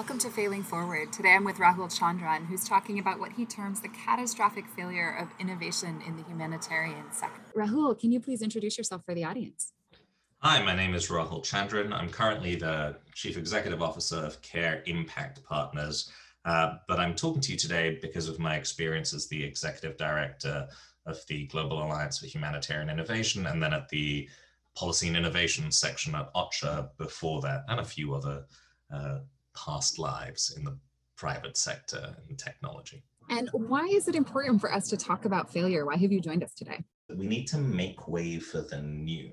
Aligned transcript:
Welcome 0.00 0.18
to 0.20 0.30
Failing 0.30 0.62
Forward. 0.62 1.12
Today 1.12 1.34
I'm 1.34 1.44
with 1.44 1.56
Rahul 1.56 1.94
Chandran, 1.94 2.46
who's 2.46 2.64
talking 2.64 2.98
about 2.98 3.20
what 3.20 3.32
he 3.32 3.44
terms 3.44 3.82
the 3.82 3.90
catastrophic 3.90 4.66
failure 4.66 5.14
of 5.20 5.28
innovation 5.38 6.00
in 6.06 6.16
the 6.16 6.22
humanitarian 6.22 7.12
sector. 7.12 7.52
Rahul, 7.54 8.00
can 8.00 8.10
you 8.10 8.18
please 8.18 8.40
introduce 8.40 8.78
yourself 8.78 9.04
for 9.04 9.14
the 9.14 9.24
audience? 9.24 9.72
Hi, 10.38 10.62
my 10.62 10.74
name 10.74 10.94
is 10.94 11.08
Rahul 11.08 11.44
Chandran. 11.44 11.92
I'm 11.92 12.08
currently 12.08 12.54
the 12.54 12.96
Chief 13.12 13.36
Executive 13.36 13.82
Officer 13.82 14.16
of 14.16 14.40
CARE 14.40 14.82
Impact 14.86 15.44
Partners, 15.44 16.10
uh, 16.46 16.76
but 16.88 16.98
I'm 16.98 17.14
talking 17.14 17.42
to 17.42 17.52
you 17.52 17.58
today 17.58 17.98
because 18.00 18.26
of 18.26 18.38
my 18.38 18.56
experience 18.56 19.12
as 19.12 19.26
the 19.26 19.44
Executive 19.44 19.98
Director 19.98 20.66
of 21.04 21.18
the 21.26 21.46
Global 21.48 21.82
Alliance 21.82 22.20
for 22.20 22.26
Humanitarian 22.26 22.88
Innovation 22.88 23.46
and 23.48 23.62
then 23.62 23.74
at 23.74 23.90
the 23.90 24.30
Policy 24.74 25.08
and 25.08 25.16
Innovation 25.18 25.70
section 25.70 26.14
at 26.14 26.32
OCHA 26.32 26.88
before 26.96 27.42
that, 27.42 27.64
and 27.68 27.80
a 27.80 27.84
few 27.84 28.14
other 28.14 28.46
uh, 28.90 29.18
past 29.54 29.98
lives 29.98 30.54
in 30.56 30.64
the 30.64 30.78
private 31.16 31.56
sector 31.56 32.16
and 32.28 32.38
technology. 32.38 33.04
And 33.28 33.48
why 33.52 33.86
is 33.86 34.08
it 34.08 34.14
important 34.14 34.60
for 34.60 34.72
us 34.72 34.88
to 34.88 34.96
talk 34.96 35.24
about 35.24 35.52
failure? 35.52 35.86
Why 35.86 35.96
have 35.96 36.10
you 36.10 36.20
joined 36.20 36.42
us 36.42 36.54
today? 36.54 36.82
We 37.14 37.26
need 37.26 37.46
to 37.48 37.58
make 37.58 38.08
way 38.08 38.38
for 38.38 38.62
the 38.62 38.82
new. 38.82 39.32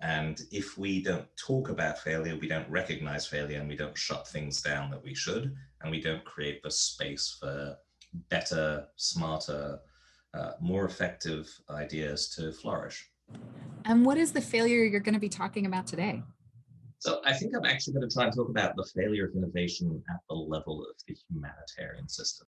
And 0.00 0.42
if 0.50 0.76
we 0.76 1.02
don't 1.02 1.28
talk 1.36 1.68
about 1.68 1.98
failure, 1.98 2.36
we 2.36 2.48
don't 2.48 2.68
recognize 2.68 3.26
failure, 3.26 3.60
and 3.60 3.68
we 3.68 3.76
don't 3.76 3.96
shut 3.96 4.26
things 4.26 4.60
down 4.60 4.90
that 4.90 5.02
we 5.02 5.14
should, 5.14 5.54
and 5.80 5.90
we 5.90 6.00
don't 6.00 6.24
create 6.24 6.62
the 6.62 6.70
space 6.70 7.36
for 7.38 7.76
better, 8.28 8.86
smarter, 8.96 9.78
uh, 10.34 10.52
more 10.60 10.84
effective 10.84 11.48
ideas 11.70 12.28
to 12.30 12.52
flourish. 12.52 13.08
And 13.84 14.04
what 14.04 14.18
is 14.18 14.32
the 14.32 14.40
failure 14.40 14.84
you're 14.84 15.00
going 15.00 15.14
to 15.14 15.20
be 15.20 15.28
talking 15.28 15.66
about 15.66 15.86
today? 15.86 16.22
So 17.02 17.20
I 17.24 17.32
think 17.32 17.52
I'm 17.56 17.64
actually 17.64 17.94
going 17.94 18.08
to 18.08 18.14
try 18.14 18.26
and 18.26 18.32
talk 18.32 18.48
about 18.48 18.76
the 18.76 18.88
failure 18.94 19.26
of 19.26 19.34
innovation 19.34 20.00
at 20.08 20.20
the 20.28 20.36
level 20.36 20.86
of 20.88 20.94
the 21.08 21.16
humanitarian 21.28 22.08
system. 22.08 22.46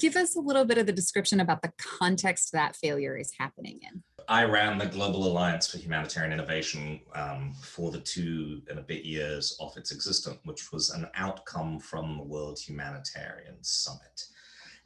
Give 0.00 0.16
us 0.16 0.34
a 0.34 0.40
little 0.40 0.64
bit 0.64 0.78
of 0.78 0.86
the 0.86 0.92
description 0.92 1.38
about 1.38 1.62
the 1.62 1.70
context 1.78 2.50
that 2.54 2.74
failure 2.74 3.16
is 3.16 3.30
happening 3.38 3.78
in. 3.82 4.02
I 4.26 4.46
ran 4.46 4.78
the 4.78 4.86
Global 4.86 5.28
Alliance 5.28 5.70
for 5.70 5.78
Humanitarian 5.78 6.32
Innovation 6.32 7.02
um, 7.14 7.54
for 7.62 7.92
the 7.92 8.00
two 8.00 8.62
and 8.68 8.80
a 8.80 8.82
bit 8.82 9.04
years 9.04 9.56
of 9.60 9.76
its 9.76 9.92
existence, 9.92 10.38
which 10.42 10.72
was 10.72 10.90
an 10.90 11.06
outcome 11.14 11.78
from 11.78 12.16
the 12.16 12.24
World 12.24 12.58
Humanitarian 12.58 13.62
Summit. 13.62 14.24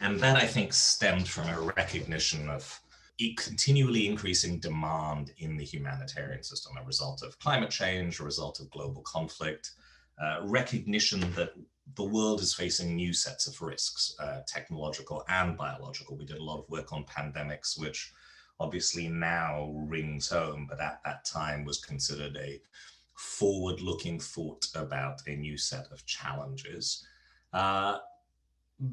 And 0.01 0.21
that 0.21 0.37
I 0.37 0.45
think 0.45 0.75
stemmed 0.75 1.27
from 1.27 1.49
a 1.49 1.59
recognition 1.63 2.51
of 2.51 2.79
continually 3.37 4.07
increasing 4.07 4.59
demand 4.59 5.33
in 5.39 5.57
the 5.57 5.65
humanitarian 5.65 6.43
system, 6.43 6.77
a 6.77 6.85
result 6.85 7.23
of 7.23 7.39
climate 7.39 7.71
change, 7.71 8.21
a 8.21 8.25
result 8.25 8.61
of 8.61 8.71
global 8.71 9.03
conflict, 9.03 9.73
uh, 10.23 10.41
recognition 10.45 11.21
that 11.35 11.53
the 11.97 12.05
world 12.05 12.41
is 12.41 12.55
facing 12.55 12.95
new 12.95 13.13
sets 13.13 13.47
of 13.47 13.61
risks, 13.61 14.15
uh, 14.21 14.41
technological 14.47 15.25
and 15.29 15.57
biological. 15.57 16.17
We 16.17 16.27
did 16.27 16.39
a 16.39 16.45
lot 16.45 16.59
of 16.59 16.69
work 16.69 16.93
on 16.93 17.05
pandemics, 17.05 17.79
which 17.79 18.13
obviously 18.61 19.09
now 19.09 19.73
rings 19.75 20.29
home, 20.29 20.67
but 20.69 20.81
at 20.81 21.01
that 21.05 21.25
time 21.25 21.65
was 21.65 21.79
considered 21.79 22.37
a 22.37 22.61
forward 23.15 23.81
looking 23.81 24.21
thought 24.21 24.67
about 24.75 25.21
a 25.27 25.35
new 25.35 25.57
set 25.57 25.91
of 25.91 26.05
challenges. 26.07 27.05
Uh, 27.53 27.99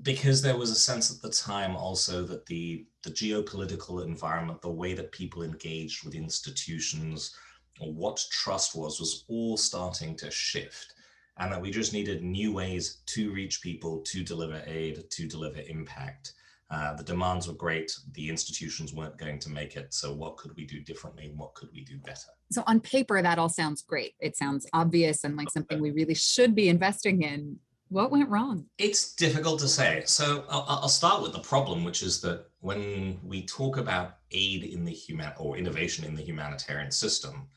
because 0.01 0.41
there 0.41 0.57
was 0.57 0.71
a 0.71 0.75
sense 0.75 1.13
at 1.13 1.21
the 1.21 1.29
time 1.29 1.75
also 1.75 2.23
that 2.23 2.45
the 2.47 2.85
the 3.03 3.11
geopolitical 3.11 4.03
environment, 4.03 4.61
the 4.61 4.69
way 4.69 4.93
that 4.93 5.11
people 5.11 5.43
engaged 5.43 6.03
with 6.03 6.15
institutions, 6.15 7.35
or 7.79 7.93
what 7.93 8.23
trust 8.31 8.75
was, 8.75 8.99
was 8.99 9.25
all 9.27 9.57
starting 9.57 10.15
to 10.17 10.31
shift, 10.31 10.93
and 11.37 11.51
that 11.51 11.61
we 11.61 11.69
just 11.69 11.93
needed 11.93 12.23
new 12.23 12.51
ways 12.51 13.01
to 13.05 13.31
reach 13.31 13.61
people, 13.61 13.99
to 13.99 14.23
deliver 14.23 14.63
aid, 14.65 15.03
to 15.11 15.27
deliver 15.27 15.61
impact. 15.67 16.33
Uh, 16.71 16.95
the 16.95 17.03
demands 17.03 17.47
were 17.47 17.53
great. 17.53 17.95
The 18.13 18.27
institutions 18.27 18.91
weren't 18.91 19.19
going 19.19 19.37
to 19.37 19.51
make 19.51 19.75
it. 19.75 19.93
So, 19.93 20.11
what 20.11 20.37
could 20.37 20.55
we 20.55 20.65
do 20.65 20.79
differently? 20.79 21.31
What 21.35 21.53
could 21.53 21.69
we 21.71 21.81
do 21.81 21.99
better? 21.99 22.29
So, 22.51 22.63
on 22.65 22.79
paper, 22.79 23.21
that 23.21 23.37
all 23.37 23.49
sounds 23.49 23.83
great. 23.83 24.15
It 24.19 24.35
sounds 24.35 24.65
obvious 24.73 25.23
and 25.23 25.37
like 25.37 25.51
something 25.51 25.79
we 25.79 25.91
really 25.91 26.15
should 26.15 26.55
be 26.55 26.69
investing 26.69 27.21
in 27.21 27.59
what 27.89 28.11
went 28.11 28.29
wrong? 28.29 28.65
It's 28.77 29.13
difficult 29.13 29.59
to 29.59 29.67
say. 29.67 30.03
So 30.05 30.43
I'll, 30.49 30.65
I'll, 30.67 30.89
start 30.89 31.21
with 31.21 31.33
the 31.33 31.39
problem, 31.39 31.83
which 31.83 32.01
is 32.01 32.19
that 32.21 32.45
when 32.59 33.19
we 33.23 33.45
talk 33.45 33.77
about 33.77 34.17
aid 34.31 34.63
in 34.63 34.83
the 34.83 34.91
human 34.91 35.31
or 35.37 35.57
innovation 35.57 36.03
in 36.03 36.15
the 36.15 36.23
humanitarian 36.23 36.91
system, 36.91 37.47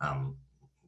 um, 0.00 0.36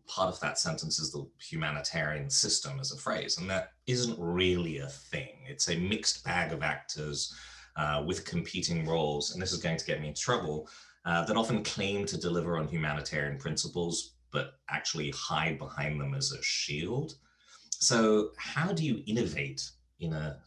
part 0.06 0.28
of 0.28 0.40
that 0.40 0.58
sentence 0.58 0.98
is 0.98 1.12
the 1.12 1.26
humanitarian 1.38 2.28
system 2.28 2.78
as 2.80 2.92
a 2.92 2.98
phrase, 2.98 3.38
and 3.38 3.48
that 3.48 3.72
isn't 3.86 4.18
really 4.18 4.78
a 4.78 4.88
thing. 4.88 5.30
It's 5.48 5.70
a 5.70 5.78
mixed 5.78 6.24
bag 6.24 6.52
of 6.52 6.62
actors 6.62 7.34
uh, 7.76 8.02
with 8.06 8.24
competing 8.24 8.86
roles, 8.86 9.32
and 9.32 9.40
this 9.40 9.52
is 9.52 9.62
going 9.62 9.76
to 9.76 9.86
get 9.86 10.00
me 10.00 10.08
in 10.08 10.14
trouble. 10.14 10.68
Uh, 11.06 11.24
that 11.24 11.36
often 11.36 11.64
claim 11.64 12.04
to 12.04 12.18
deliver 12.18 12.58
on 12.58 12.68
humanitarian 12.68 13.38
principles, 13.38 14.16
but 14.32 14.54
actually 14.68 15.10
hide 15.16 15.58
behind 15.58 15.98
them 15.98 16.12
as 16.12 16.32
a 16.32 16.42
shield. 16.42 17.14
So, 17.80 18.30
how 18.36 18.72
do 18.72 18.84
you 18.84 19.02
innovate 19.06 19.70
in 20.00 20.14
a 20.14 20.38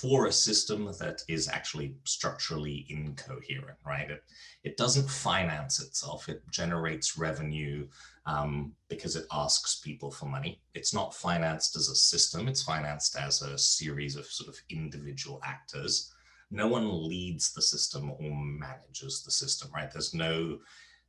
for 0.00 0.26
a 0.26 0.32
system 0.32 0.86
that 0.98 1.22
is 1.28 1.48
actually 1.48 1.94
structurally 2.04 2.86
incoherent, 2.88 3.78
right? 3.86 4.10
It, 4.10 4.24
it 4.64 4.76
doesn't 4.76 5.08
finance 5.08 5.82
itself. 5.82 6.28
It 6.28 6.42
generates 6.50 7.18
revenue 7.18 7.86
um, 8.24 8.72
because 8.88 9.16
it 9.16 9.26
asks 9.32 9.80
people 9.80 10.10
for 10.10 10.26
money. 10.26 10.60
It's 10.74 10.94
not 10.94 11.14
financed 11.14 11.76
as 11.76 11.88
a 11.88 11.94
system. 11.94 12.48
It's 12.48 12.62
financed 12.62 13.16
as 13.16 13.42
a 13.42 13.58
series 13.58 14.16
of 14.16 14.26
sort 14.26 14.48
of 14.48 14.60
individual 14.70 15.40
actors. 15.44 16.12
No 16.50 16.66
one 16.66 17.08
leads 17.08 17.52
the 17.52 17.62
system 17.62 18.12
or 18.12 18.34
manages 18.34 19.22
the 19.22 19.30
system, 19.30 19.70
right? 19.74 19.90
There's 19.92 20.14
no 20.14 20.58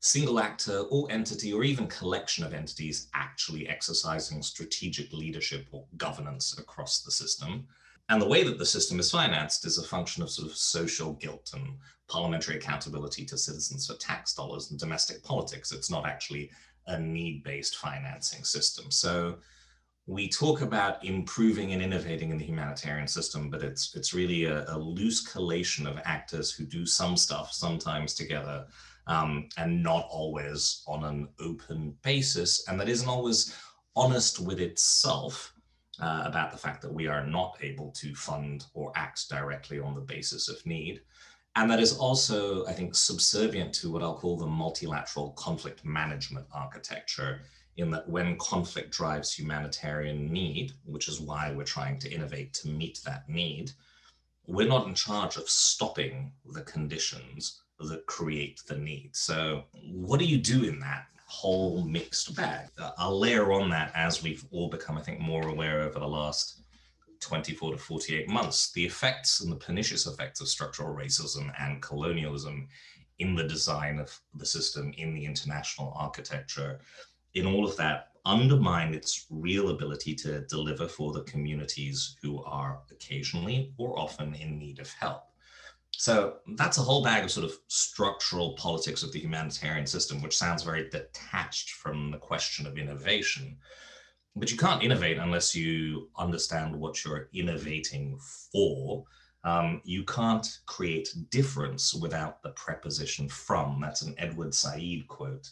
single 0.04 0.38
actor 0.38 0.80
or 0.92 1.10
entity 1.10 1.54
or 1.54 1.64
even 1.64 1.88
collection 1.88 2.44
of 2.44 2.54
entities 2.54 3.08
actually 3.14 3.70
exercising 3.70 4.44
strategic 4.44 5.14
leadership 5.14 5.66
or 5.72 5.86
governance 5.96 6.58
across 6.60 7.04
the 7.04 7.12
system. 7.12 7.66
And 8.10 8.22
the 8.22 8.28
way 8.28 8.44
that 8.44 8.58
the 8.58 8.66
system 8.66 9.00
is 9.00 9.10
financed 9.10 9.66
is 9.66 9.78
a 9.78 9.88
function 9.88 10.22
of 10.22 10.30
sort 10.30 10.50
of 10.50 10.58
social 10.58 11.14
guilt 11.14 11.52
and 11.54 11.78
parliamentary 12.10 12.58
accountability 12.58 13.24
to 13.24 13.38
citizens 13.38 13.88
for 13.88 13.94
tax 13.94 14.34
dollars 14.34 14.72
and 14.72 14.80
domestic 14.80 15.24
politics. 15.24 15.72
It's 15.72 15.90
not 15.90 16.06
actually 16.06 16.52
a 16.88 17.00
need 17.00 17.42
based 17.46 17.78
financing 17.78 18.44
system. 18.44 18.92
So 18.92 19.38
we 20.06 20.28
talk 20.28 20.60
about 20.60 21.06
improving 21.06 21.72
and 21.72 21.82
innovating 21.82 22.30
in 22.30 22.38
the 22.38 22.44
humanitarian 22.44 23.08
system, 23.08 23.50
but 23.50 23.62
it's, 23.62 23.96
it's 23.96 24.14
really 24.14 24.44
a, 24.46 24.66
a 24.68 24.78
loose 24.78 25.26
collation 25.26 25.88
of 25.88 25.98
actors 26.04 26.52
who 26.52 26.66
do 26.66 26.86
some 26.86 27.16
stuff, 27.16 27.54
sometimes 27.54 28.14
together, 28.14 28.66
um, 29.08 29.50
and 29.58 29.84
not 29.84 30.08
always 30.10 30.84
on 30.88 31.04
an 31.04 31.28
open 31.40 31.96
basis, 32.04 32.68
and 32.68 32.80
that 32.80 32.90
isn't 32.90 33.10
always 33.10 33.56
honest 33.96 34.40
with 34.40 34.60
itself 34.60 35.54
uh, 36.02 36.24
about 36.26 36.52
the 36.52 36.58
fact 36.58 36.82
that 36.82 36.94
we 36.94 37.08
are 37.08 37.26
not 37.26 37.58
able 37.62 37.92
to 37.92 38.16
fund 38.16 38.66
or 38.74 38.92
act 38.96 39.30
directly 39.30 39.80
on 39.80 39.94
the 39.94 40.02
basis 40.02 40.50
of 40.50 40.66
need. 40.66 41.02
And 41.56 41.70
that 41.70 41.80
is 41.80 41.96
also, 41.98 42.66
I 42.66 42.74
think, 42.74 42.96
subservient 42.96 43.74
to 43.76 43.92
what 43.92 44.02
I'll 44.02 44.18
call 44.18 44.38
the 44.38 44.48
multilateral 44.48 45.32
conflict 45.32 45.86
management 45.86 46.48
architecture, 46.52 47.42
in 47.78 47.92
that 47.92 48.10
when 48.10 48.38
conflict 48.38 48.92
drives 48.92 49.34
humanitarian 49.34 50.32
need, 50.32 50.74
which 50.86 51.08
is 51.08 51.22
why 51.22 51.52
we're 51.52 51.64
trying 51.64 52.00
to 52.00 52.12
innovate 52.12 52.54
to 52.54 52.70
meet 52.70 53.00
that 53.06 53.28
need, 53.30 53.72
we're 54.48 54.68
not 54.68 54.88
in 54.88 54.94
charge 54.96 55.38
of 55.38 55.50
stopping 55.50 56.32
the 56.54 56.62
conditions 56.62 57.63
that 57.88 58.06
create 58.06 58.62
the 58.68 58.78
need. 58.78 59.16
So, 59.16 59.64
what 59.92 60.20
do 60.20 60.26
you 60.26 60.38
do 60.38 60.64
in 60.64 60.80
that 60.80 61.06
whole 61.26 61.84
mixed 61.84 62.36
bag? 62.36 62.70
Uh, 62.78 62.92
I'll 62.98 63.20
layer 63.20 63.52
on 63.54 63.70
that 63.72 63.92
as 63.96 64.24
we've 64.24 64.46
all 64.52 64.70
become, 64.70 64.98
I 64.98 65.02
think, 65.02 65.20
more 65.20 65.48
aware 65.48 65.82
over 65.82 66.00
the 66.00 66.08
last 66.08 66.62
24 67.20 67.74
to 67.74 67.78
48 67.78 68.30
months, 68.30 68.72
the 68.74 68.86
effects 68.86 69.42
and 69.42 69.52
the 69.52 69.56
pernicious 69.56 70.06
effects 70.08 70.42
of 70.42 70.48
structural 70.48 70.94
racism 70.94 71.52
and 71.60 71.82
colonialism 71.82 72.68
in 73.20 73.36
the 73.36 73.44
design 73.44 74.00
of 74.00 74.20
the 74.36 74.46
system, 74.46 74.92
in 74.98 75.14
the 75.14 75.26
international 75.26 75.94
architecture, 75.96 76.82
in 77.34 77.46
all 77.46 77.66
of 77.66 77.76
that 77.78 78.10
undermine 78.26 78.94
its 78.94 79.26
real 79.30 79.70
ability 79.70 80.16
to 80.16 80.42
deliver 80.42 80.88
for 80.88 81.12
the 81.12 81.24
communities 81.24 82.16
who 82.22 82.42
are 82.44 82.80
occasionally 82.92 83.74
or 83.78 83.98
often 84.00 84.34
in 84.36 84.58
need 84.58 84.80
of 84.80 84.90
help. 84.94 85.24
So 85.98 86.38
that's 86.58 86.80
a 86.80 86.82
whole 86.82 87.04
bag 87.04 87.24
of 87.24 87.32
sort 87.32 87.46
of 87.46 87.58
structural 87.68 88.54
politics 88.54 89.04
of 89.04 89.12
the 89.12 89.20
humanitarian 89.20 89.86
system, 89.88 90.22
which 90.22 90.38
sounds 90.38 90.64
very 90.64 90.90
detached 90.90 91.72
from 91.72 92.12
the 92.12 92.18
question 92.18 92.68
of 92.68 92.78
innovation. 92.78 93.58
But 94.36 94.52
you 94.52 94.58
can't 94.58 94.84
innovate 94.84 95.18
unless 95.20 95.56
you 95.56 96.10
understand 96.18 96.76
what 96.76 97.06
you're 97.06 97.30
innovating 97.34 98.18
for. 98.52 99.06
Um, 99.44 99.82
you 99.84 100.04
can't 100.04 100.60
create 100.66 101.14
difference 101.30 101.94
without 101.94 102.42
the 102.42 102.50
preposition 102.52 103.30
from. 103.30 103.80
That's 103.82 104.02
an 104.02 104.16
Edward 104.18 104.54
Said 104.56 105.08
quote. 105.08 105.50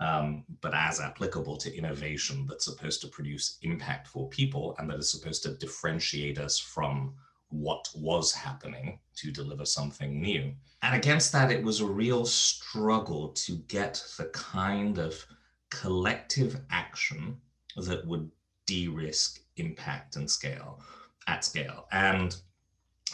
um, 0.00 0.44
but 0.60 0.74
as 0.74 1.00
applicable 1.00 1.56
to 1.58 1.76
innovation 1.76 2.46
that's 2.48 2.64
supposed 2.64 3.00
to 3.02 3.08
produce 3.08 3.58
impact 3.62 4.08
for 4.08 4.28
people 4.28 4.74
and 4.78 4.90
that 4.90 4.98
is 4.98 5.10
supposed 5.10 5.42
to 5.44 5.54
differentiate 5.54 6.38
us 6.38 6.58
from 6.58 7.14
what 7.54 7.88
was 7.94 8.32
happening 8.32 8.98
to 9.16 9.30
deliver 9.30 9.64
something 9.64 10.20
new. 10.20 10.52
And 10.82 10.94
against 10.94 11.32
that, 11.32 11.52
it 11.52 11.62
was 11.62 11.80
a 11.80 11.86
real 11.86 12.26
struggle 12.26 13.28
to 13.28 13.52
get 13.68 14.04
the 14.18 14.26
kind 14.26 14.98
of 14.98 15.24
collective 15.70 16.60
action 16.70 17.36
that 17.76 18.06
would 18.06 18.30
de-risk 18.66 19.40
impact 19.56 20.16
and 20.16 20.30
scale 20.30 20.80
at 21.26 21.44
scale. 21.44 21.86
And 21.92 22.36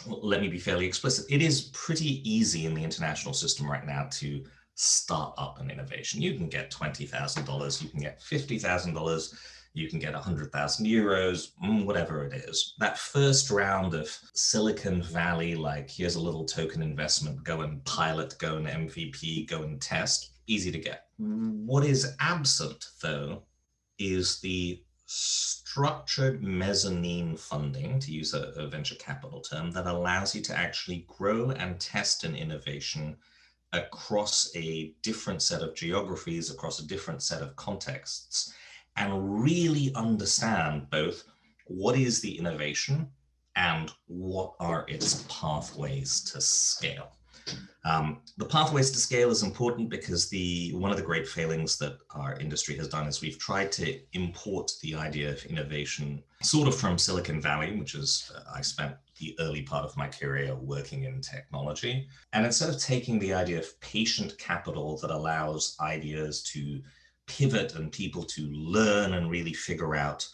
let 0.07 0.41
me 0.41 0.47
be 0.47 0.59
fairly 0.59 0.85
explicit. 0.85 1.25
It 1.29 1.41
is 1.41 1.69
pretty 1.73 2.27
easy 2.29 2.65
in 2.65 2.73
the 2.73 2.83
international 2.83 3.33
system 3.33 3.69
right 3.69 3.85
now 3.85 4.07
to 4.13 4.43
start 4.75 5.33
up 5.37 5.59
an 5.59 5.69
innovation. 5.69 6.21
You 6.21 6.33
can 6.35 6.47
get 6.49 6.71
$20,000, 6.71 7.81
you 7.83 7.89
can 7.89 7.99
get 7.99 8.19
$50,000, 8.21 9.35
you 9.73 9.89
can 9.89 9.99
get 9.99 10.13
100,000 10.13 10.85
euros, 10.85 11.51
mm, 11.63 11.85
whatever 11.85 12.25
it 12.25 12.33
is. 12.33 12.73
That 12.79 12.97
first 12.97 13.49
round 13.49 13.93
of 13.93 14.09
Silicon 14.33 15.01
Valley, 15.01 15.55
like 15.55 15.89
here's 15.89 16.15
a 16.15 16.21
little 16.21 16.45
token 16.45 16.81
investment, 16.81 17.43
go 17.43 17.61
and 17.61 17.83
pilot, 17.85 18.35
go 18.39 18.57
and 18.57 18.67
MVP, 18.67 19.47
go 19.47 19.63
and 19.63 19.81
test, 19.81 20.31
easy 20.47 20.71
to 20.71 20.79
get. 20.79 21.05
What 21.17 21.85
is 21.85 22.15
absent, 22.19 22.87
though, 23.01 23.43
is 23.99 24.39
the 24.39 24.81
structured 25.05 26.41
mezzanine 26.41 27.37
funding, 27.37 27.99
to 27.99 28.11
use 28.11 28.33
a, 28.33 28.53
a, 28.57 28.67
venture 28.67 28.95
capital 28.95 29.39
term, 29.41 29.71
that 29.71 29.85
allows 29.85 30.33
you 30.33 30.41
to 30.41 30.57
actually 30.57 31.05
grow 31.07 31.51
and 31.51 31.79
test 31.79 32.23
an 32.23 32.35
innovation 32.35 33.15
across 33.73 34.51
a 34.55 34.93
different 35.01 35.41
set 35.41 35.61
of 35.61 35.75
geographies, 35.75 36.49
across 36.49 36.79
a 36.79 36.87
different 36.87 37.21
set 37.21 37.41
of 37.41 37.55
contexts, 37.55 38.53
and 38.97 39.43
really 39.43 39.93
understand 39.95 40.89
both 40.89 41.23
what 41.67 41.97
is 41.97 42.21
the 42.21 42.37
innovation 42.37 43.07
and 43.55 43.91
what 44.07 44.53
are 44.59 44.85
its 44.87 45.25
pathways 45.29 46.21
to 46.21 46.41
scale. 46.41 47.11
Um, 47.83 48.21
the 48.37 48.45
pathways 48.45 48.91
to 48.91 48.99
scale 48.99 49.31
is 49.31 49.41
important 49.41 49.89
because 49.89 50.29
the 50.29 50.71
one 50.73 50.91
of 50.91 50.97
the 50.97 51.03
great 51.03 51.27
failings 51.27 51.77
that 51.79 51.97
our 52.11 52.37
industry 52.39 52.75
has 52.77 52.87
done 52.87 53.07
is 53.07 53.21
we've 53.21 53.39
tried 53.39 53.71
to 53.73 53.99
import 54.13 54.71
the 54.83 54.93
idea 54.93 55.31
of 55.31 55.43
innovation 55.45 56.21
sort 56.43 56.67
of 56.67 56.75
from 56.75 56.99
Silicon 56.99 57.41
Valley, 57.41 57.75
which 57.77 57.95
is 57.95 58.31
uh, 58.35 58.41
I 58.53 58.61
spent 58.61 58.95
the 59.17 59.35
early 59.39 59.63
part 59.63 59.83
of 59.85 59.97
my 59.97 60.07
career 60.07 60.55
working 60.55 61.03
in 61.05 61.21
technology. 61.21 62.07
And 62.33 62.45
instead 62.45 62.69
of 62.69 62.79
taking 62.79 63.17
the 63.17 63.33
idea 63.33 63.59
of 63.59 63.79
patient 63.79 64.37
capital 64.37 64.97
that 64.97 65.11
allows 65.11 65.75
ideas 65.79 66.43
to 66.53 66.81
pivot 67.27 67.75
and 67.75 67.91
people 67.91 68.23
to 68.23 68.49
learn 68.51 69.13
and 69.13 69.29
really 69.29 69.53
figure 69.53 69.95
out 69.95 70.27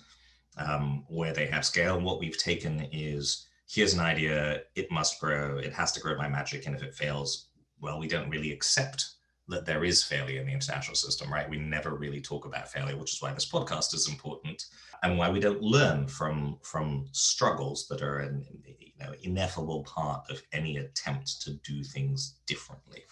um, 0.57 1.05
where 1.07 1.33
they 1.33 1.45
have 1.47 1.65
scale, 1.65 1.95
And 1.95 2.05
what 2.05 2.19
we've 2.19 2.37
taken 2.37 2.87
is 2.91 3.47
here's 3.69 3.93
an 3.93 3.99
idea, 3.99 4.61
it 4.75 4.89
must 4.91 5.19
grow, 5.19 5.57
it 5.57 5.73
has 5.73 5.91
to 5.93 5.99
grow 5.99 6.17
by 6.17 6.27
magic. 6.27 6.65
And 6.65 6.75
if 6.75 6.83
it 6.83 6.95
fails, 6.95 7.49
well, 7.79 7.99
we 7.99 8.07
don't 8.07 8.29
really 8.29 8.51
accept 8.51 9.05
that 9.49 9.65
there 9.65 9.85
is 9.85 10.03
failure 10.03 10.41
in 10.41 10.47
the 10.47 10.53
international 10.53 10.95
system, 10.95 11.31
right? 11.31 11.49
We 11.49 11.57
never 11.57 11.95
really 11.95 12.21
talk 12.21 12.45
about 12.45 12.69
failure, 12.69 12.97
which 12.97 13.13
is 13.13 13.21
why 13.21 13.33
this 13.33 13.49
podcast 13.49 13.93
is 13.93 14.09
important 14.09 14.65
and 15.03 15.17
why 15.17 15.29
we 15.29 15.39
don't 15.39 15.61
learn 15.61 16.07
from, 16.07 16.57
from 16.63 17.07
struggles 17.11 17.87
that 17.87 18.01
are 18.01 18.19
an 18.19 18.45
you 18.79 18.91
know, 18.99 19.13
ineffable 19.21 19.83
part 19.83 20.29
of 20.29 20.41
any 20.51 20.77
attempt 20.77 21.41
to 21.43 21.51
do 21.63 21.83
things 21.83 22.39
differently. 22.45 23.03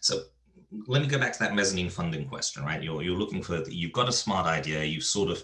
So 0.00 0.22
let 0.86 1.02
me 1.02 1.08
go 1.08 1.18
back 1.18 1.32
to 1.34 1.38
that 1.40 1.54
mezzanine 1.54 1.90
funding 1.90 2.26
question, 2.26 2.64
right? 2.64 2.82
You're, 2.82 3.02
you're 3.02 3.18
looking 3.18 3.42
for, 3.42 3.62
you've 3.68 3.92
got 3.92 4.08
a 4.08 4.12
smart 4.12 4.46
idea, 4.46 4.84
you've 4.84 5.04
sort 5.04 5.30
of 5.30 5.42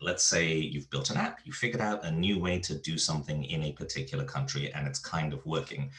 let's 0.00 0.24
say 0.24 0.54
you've 0.54 0.90
built 0.90 1.10
an 1.10 1.16
app, 1.16 1.40
you 1.44 1.52
figured 1.52 1.80
out 1.80 2.04
a 2.04 2.10
new 2.10 2.38
way 2.38 2.58
to 2.60 2.74
do 2.78 2.98
something 2.98 3.44
in 3.44 3.64
a 3.64 3.72
particular 3.72 4.24
country 4.24 4.72
and 4.72 4.86
it's 4.86 4.98
kind 4.98 5.32
of 5.32 5.44
working. 5.46 5.90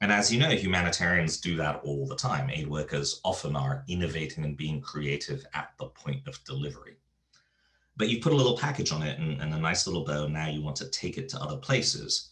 And 0.00 0.12
as 0.12 0.32
you 0.32 0.38
know, 0.38 0.50
humanitarians 0.50 1.40
do 1.40 1.56
that 1.56 1.80
all 1.82 2.06
the 2.06 2.16
time. 2.16 2.50
Aid 2.50 2.68
workers 2.68 3.20
often 3.24 3.56
are 3.56 3.84
innovating 3.88 4.44
and 4.44 4.56
being 4.56 4.80
creative 4.80 5.46
at 5.54 5.70
the 5.78 5.86
point 5.86 6.26
of 6.26 6.42
delivery. 6.44 6.96
But 7.96 8.08
you've 8.08 8.22
put 8.22 8.32
a 8.32 8.36
little 8.36 8.58
package 8.58 8.92
on 8.92 9.02
it 9.02 9.18
and, 9.18 9.40
and 9.40 9.54
a 9.54 9.58
nice 9.58 9.86
little 9.86 10.04
bow. 10.04 10.26
Now 10.26 10.48
you 10.48 10.62
want 10.62 10.76
to 10.76 10.90
take 10.90 11.16
it 11.16 11.28
to 11.30 11.40
other 11.40 11.56
places. 11.56 12.30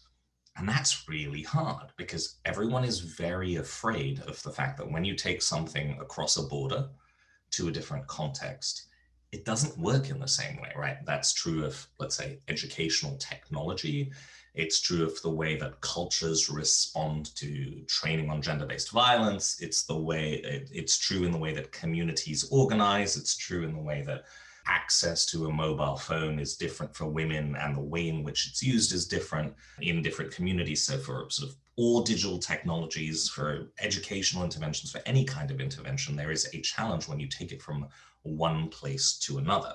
And 0.55 0.69
that's 0.69 1.09
really 1.09 1.41
hard 1.41 1.91
because 1.97 2.37
everyone 2.45 2.83
is 2.83 2.99
very 2.99 3.55
afraid 3.55 4.21
of 4.27 4.41
the 4.43 4.51
fact 4.51 4.77
that 4.77 4.91
when 4.91 5.03
you 5.03 5.15
take 5.15 5.41
something 5.41 5.97
across 5.99 6.37
a 6.37 6.43
border 6.43 6.89
to 7.51 7.67
a 7.67 7.71
different 7.71 8.05
context, 8.07 8.87
it 9.31 9.45
doesn't 9.45 9.77
work 9.79 10.11
in 10.11 10.19
the 10.19 10.27
same 10.27 10.57
way, 10.61 10.71
right? 10.77 10.97
That's 11.05 11.33
true 11.33 11.65
of, 11.65 11.87
let's 11.99 12.15
say, 12.15 12.39
educational 12.47 13.17
technology. 13.17 14.11
It's 14.53 14.79
true 14.79 15.03
of 15.03 15.19
the 15.23 15.31
way 15.31 15.57
that 15.57 15.81
cultures 15.81 16.51
respond 16.51 17.35
to 17.37 17.81
training 17.87 18.29
on 18.29 18.43
gender-based 18.43 18.91
violence. 18.91 19.59
It's 19.59 19.85
the 19.85 19.97
way 19.97 20.33
it, 20.33 20.69
it's 20.71 20.99
true 20.99 21.23
in 21.23 21.31
the 21.31 21.39
way 21.39 21.51
that 21.53 21.71
communities 21.71 22.47
organize. 22.51 23.17
It's 23.17 23.35
true 23.35 23.63
in 23.63 23.73
the 23.73 23.81
way 23.81 24.03
that 24.03 24.25
access 24.67 25.25
to 25.27 25.45
a 25.45 25.51
mobile 25.51 25.97
phone 25.97 26.39
is 26.39 26.55
different 26.55 26.95
for 26.95 27.05
women 27.05 27.55
and 27.55 27.75
the 27.75 27.81
way 27.81 28.07
in 28.07 28.23
which 28.23 28.47
it's 28.47 28.63
used 28.63 28.93
is 28.93 29.07
different 29.07 29.53
in 29.81 30.01
different 30.01 30.31
communities. 30.31 30.83
So 30.83 30.97
for 30.97 31.27
sort 31.29 31.49
of 31.49 31.55
all 31.75 32.01
digital 32.01 32.37
technologies, 32.37 33.29
for 33.29 33.71
educational 33.79 34.43
interventions, 34.43 34.91
for 34.91 35.01
any 35.05 35.25
kind 35.25 35.51
of 35.51 35.59
intervention, 35.59 36.15
there 36.15 36.31
is 36.31 36.47
a 36.53 36.61
challenge 36.61 37.07
when 37.07 37.19
you 37.19 37.27
take 37.27 37.51
it 37.51 37.61
from 37.61 37.87
one 38.21 38.69
place 38.69 39.17
to 39.19 39.37
another. 39.37 39.73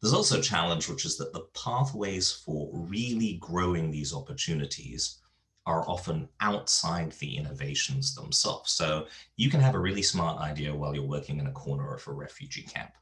There's 0.00 0.14
also 0.14 0.38
a 0.38 0.42
challenge, 0.42 0.88
which 0.88 1.04
is 1.04 1.16
that 1.18 1.32
the 1.32 1.46
pathways 1.54 2.30
for 2.30 2.70
really 2.72 3.38
growing 3.40 3.90
these 3.90 4.14
opportunities 4.14 5.18
are 5.66 5.86
often 5.88 6.28
outside 6.40 7.12
the 7.12 7.36
innovations 7.36 8.14
themselves. 8.14 8.72
So 8.72 9.06
you 9.36 9.50
can 9.50 9.60
have 9.60 9.74
a 9.74 9.80
really 9.80 10.02
smart 10.02 10.40
idea 10.40 10.74
while 10.74 10.94
you're 10.94 11.04
working 11.04 11.40
in 11.40 11.46
a 11.46 11.52
corner 11.52 11.94
of 11.94 12.06
a 12.06 12.12
refugee 12.12 12.62
camp. 12.62 12.92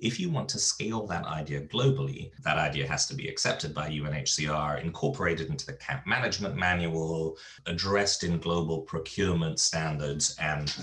If 0.00 0.18
you 0.18 0.30
want 0.30 0.48
to 0.50 0.58
scale 0.58 1.06
that 1.08 1.26
idea 1.26 1.60
globally, 1.60 2.30
that 2.42 2.56
idea 2.56 2.88
has 2.88 3.06
to 3.08 3.14
be 3.14 3.28
accepted 3.28 3.74
by 3.74 3.90
UNHCR, 3.90 4.82
incorporated 4.82 5.48
into 5.50 5.66
the 5.66 5.74
camp 5.74 6.06
management 6.06 6.56
manual, 6.56 7.36
addressed 7.66 8.24
in 8.24 8.38
global 8.38 8.80
procurement 8.80 9.60
standards, 9.60 10.36
and 10.40 10.74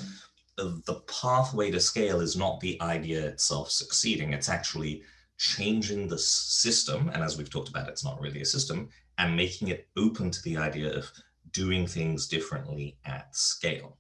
the 0.58 1.02
pathway 1.08 1.72
to 1.72 1.80
scale 1.80 2.22
is 2.22 2.36
not 2.36 2.60
the 2.60 2.80
idea 2.82 3.26
itself 3.26 3.72
succeeding. 3.72 4.34
It's 4.34 4.50
actually 4.50 5.04
changing 5.38 6.08
the 6.08 6.18
system. 6.18 7.10
And 7.10 7.24
as 7.24 7.38
we've 7.38 7.50
talked 7.50 7.70
about, 7.70 7.90
it's 7.90 8.04
not 8.04 8.20
really 8.20 8.42
a 8.42 8.46
system 8.46 8.90
and 9.18 9.36
making 9.36 9.70
it 9.70 9.88
open 9.98 10.32
to 10.32 10.42
the 10.44 10.58
idea 10.58 10.96
of 10.96 11.12
doing 11.52 11.88
things 11.88 12.28
differently 12.28 12.98
at 13.06 13.36
scale. 13.36 13.98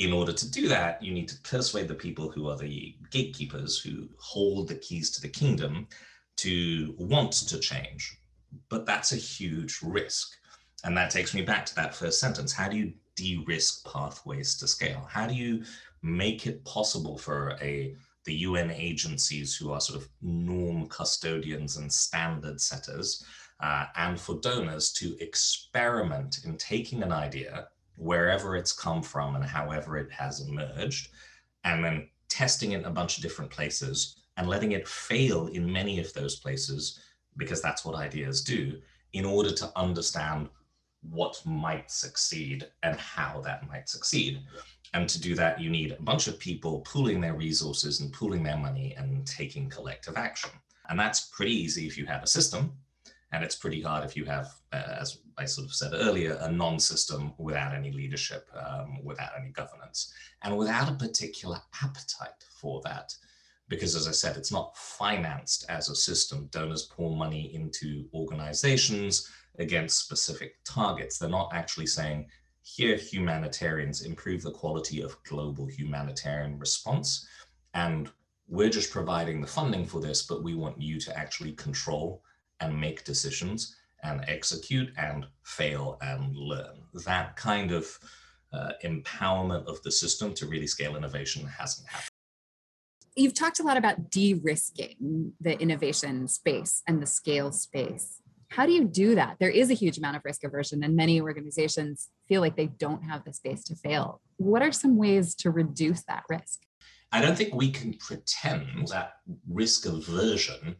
In 0.00 0.14
order 0.14 0.32
to 0.32 0.50
do 0.50 0.66
that, 0.68 1.02
you 1.02 1.12
need 1.12 1.28
to 1.28 1.38
persuade 1.42 1.86
the 1.86 1.94
people 1.94 2.30
who 2.30 2.48
are 2.48 2.56
the 2.56 2.96
gatekeepers 3.10 3.78
who 3.78 4.08
hold 4.18 4.66
the 4.66 4.76
keys 4.76 5.10
to 5.10 5.20
the 5.20 5.28
kingdom 5.28 5.86
to 6.36 6.94
want 6.96 7.32
to 7.32 7.58
change. 7.58 8.16
But 8.70 8.86
that's 8.86 9.12
a 9.12 9.16
huge 9.16 9.80
risk. 9.82 10.32
And 10.84 10.96
that 10.96 11.10
takes 11.10 11.34
me 11.34 11.42
back 11.42 11.66
to 11.66 11.74
that 11.74 11.94
first 11.94 12.18
sentence. 12.18 12.50
How 12.50 12.66
do 12.66 12.78
you 12.78 12.94
de-risk 13.14 13.84
pathways 13.92 14.56
to 14.56 14.66
scale? 14.66 15.06
How 15.06 15.26
do 15.26 15.34
you 15.34 15.64
make 16.00 16.46
it 16.46 16.64
possible 16.64 17.18
for 17.18 17.58
a 17.60 17.94
the 18.24 18.34
UN 18.48 18.70
agencies 18.70 19.54
who 19.54 19.70
are 19.70 19.82
sort 19.82 20.00
of 20.00 20.08
norm 20.22 20.86
custodians 20.88 21.76
and 21.76 21.92
standard 21.92 22.58
setters 22.58 23.22
uh, 23.60 23.84
and 23.96 24.18
for 24.18 24.40
donors 24.40 24.92
to 24.92 25.14
experiment 25.22 26.40
in 26.44 26.56
taking 26.56 27.02
an 27.02 27.12
idea 27.12 27.68
wherever 28.00 28.56
it's 28.56 28.72
come 28.72 29.02
from 29.02 29.36
and 29.36 29.44
however 29.44 29.98
it 29.98 30.10
has 30.10 30.40
emerged 30.40 31.10
and 31.64 31.84
then 31.84 32.08
testing 32.30 32.72
it 32.72 32.78
in 32.78 32.86
a 32.86 32.90
bunch 32.90 33.18
of 33.18 33.22
different 33.22 33.50
places 33.50 34.16
and 34.38 34.48
letting 34.48 34.72
it 34.72 34.88
fail 34.88 35.48
in 35.48 35.70
many 35.70 36.00
of 36.00 36.10
those 36.14 36.36
places 36.36 36.98
because 37.36 37.60
that's 37.60 37.84
what 37.84 37.94
ideas 37.94 38.42
do 38.42 38.80
in 39.12 39.26
order 39.26 39.52
to 39.52 39.70
understand 39.76 40.48
what 41.02 41.42
might 41.44 41.90
succeed 41.90 42.66
and 42.82 42.98
how 42.98 43.40
that 43.42 43.68
might 43.68 43.88
succeed. 43.88 44.40
And 44.94 45.08
to 45.08 45.20
do 45.20 45.34
that, 45.34 45.60
you 45.60 45.68
need 45.68 45.92
a 45.92 46.02
bunch 46.02 46.26
of 46.26 46.38
people 46.38 46.80
pooling 46.80 47.20
their 47.20 47.34
resources 47.34 48.00
and 48.00 48.12
pooling 48.12 48.42
their 48.42 48.56
money 48.56 48.94
and 48.96 49.26
taking 49.26 49.68
collective 49.68 50.16
action. 50.16 50.50
And 50.88 50.98
that's 50.98 51.28
pretty 51.32 51.52
easy 51.52 51.86
if 51.86 51.98
you 51.98 52.06
have 52.06 52.22
a 52.22 52.26
system. 52.26 52.72
And 53.32 53.44
it's 53.44 53.54
pretty 53.54 53.80
hard 53.80 54.04
if 54.04 54.16
you 54.16 54.24
have, 54.24 54.48
uh, 54.72 54.96
as 55.00 55.18
I 55.38 55.44
sort 55.44 55.66
of 55.66 55.74
said 55.74 55.92
earlier, 55.94 56.36
a 56.40 56.50
non 56.50 56.80
system 56.80 57.32
without 57.38 57.74
any 57.74 57.92
leadership, 57.92 58.48
um, 58.54 59.04
without 59.04 59.30
any 59.38 59.50
governance, 59.50 60.12
and 60.42 60.56
without 60.56 60.90
a 60.90 60.94
particular 60.96 61.58
appetite 61.82 62.44
for 62.60 62.80
that. 62.84 63.14
Because 63.68 63.94
as 63.94 64.08
I 64.08 64.12
said, 64.12 64.36
it's 64.36 64.50
not 64.50 64.76
financed 64.76 65.64
as 65.68 65.88
a 65.88 65.94
system. 65.94 66.48
Donors 66.50 66.86
pour 66.86 67.16
money 67.16 67.54
into 67.54 68.08
organizations 68.12 69.30
against 69.60 69.98
specific 69.98 70.56
targets. 70.64 71.18
They're 71.18 71.28
not 71.28 71.52
actually 71.54 71.86
saying, 71.86 72.26
here 72.62 72.96
humanitarians 72.96 74.02
improve 74.02 74.42
the 74.42 74.50
quality 74.50 75.02
of 75.02 75.22
global 75.22 75.66
humanitarian 75.66 76.58
response. 76.58 77.26
And 77.74 78.10
we're 78.48 78.70
just 78.70 78.90
providing 78.90 79.40
the 79.40 79.46
funding 79.46 79.86
for 79.86 80.00
this, 80.00 80.22
but 80.22 80.42
we 80.42 80.54
want 80.54 80.82
you 80.82 80.98
to 81.00 81.16
actually 81.16 81.52
control 81.52 82.22
and 82.60 82.78
make 82.78 83.04
decisions 83.04 83.76
and 84.02 84.24
execute 84.28 84.90
and 84.96 85.26
fail 85.42 85.98
and 86.00 86.36
learn. 86.36 86.82
That 87.04 87.36
kind 87.36 87.72
of 87.72 87.98
uh, 88.52 88.72
empowerment 88.84 89.66
of 89.66 89.82
the 89.82 89.92
system 89.92 90.34
to 90.34 90.46
really 90.46 90.66
scale 90.66 90.96
innovation 90.96 91.46
hasn't 91.46 91.88
happened. 91.88 92.08
You've 93.16 93.34
talked 93.34 93.60
a 93.60 93.62
lot 93.62 93.76
about 93.76 94.10
de 94.10 94.34
risking 94.34 95.32
the 95.40 95.60
innovation 95.60 96.28
space 96.28 96.82
and 96.86 97.02
the 97.02 97.06
scale 97.06 97.52
space. 97.52 98.20
How 98.48 98.66
do 98.66 98.72
you 98.72 98.84
do 98.84 99.14
that? 99.14 99.36
There 99.38 99.50
is 99.50 99.70
a 99.70 99.74
huge 99.74 99.98
amount 99.98 100.16
of 100.16 100.22
risk 100.24 100.42
aversion, 100.42 100.82
and 100.82 100.96
many 100.96 101.20
organizations 101.20 102.08
feel 102.28 102.40
like 102.40 102.56
they 102.56 102.66
don't 102.66 103.02
have 103.04 103.24
the 103.24 103.32
space 103.32 103.62
to 103.64 103.76
fail. 103.76 104.20
What 104.38 104.62
are 104.62 104.72
some 104.72 104.96
ways 104.96 105.34
to 105.36 105.50
reduce 105.50 106.02
that 106.04 106.24
risk? 106.28 106.60
I 107.12 107.20
don't 107.20 107.36
think 107.36 107.54
we 107.54 107.70
can 107.70 107.94
pretend 107.94 108.88
that 108.88 109.14
risk 109.48 109.86
aversion 109.86 110.76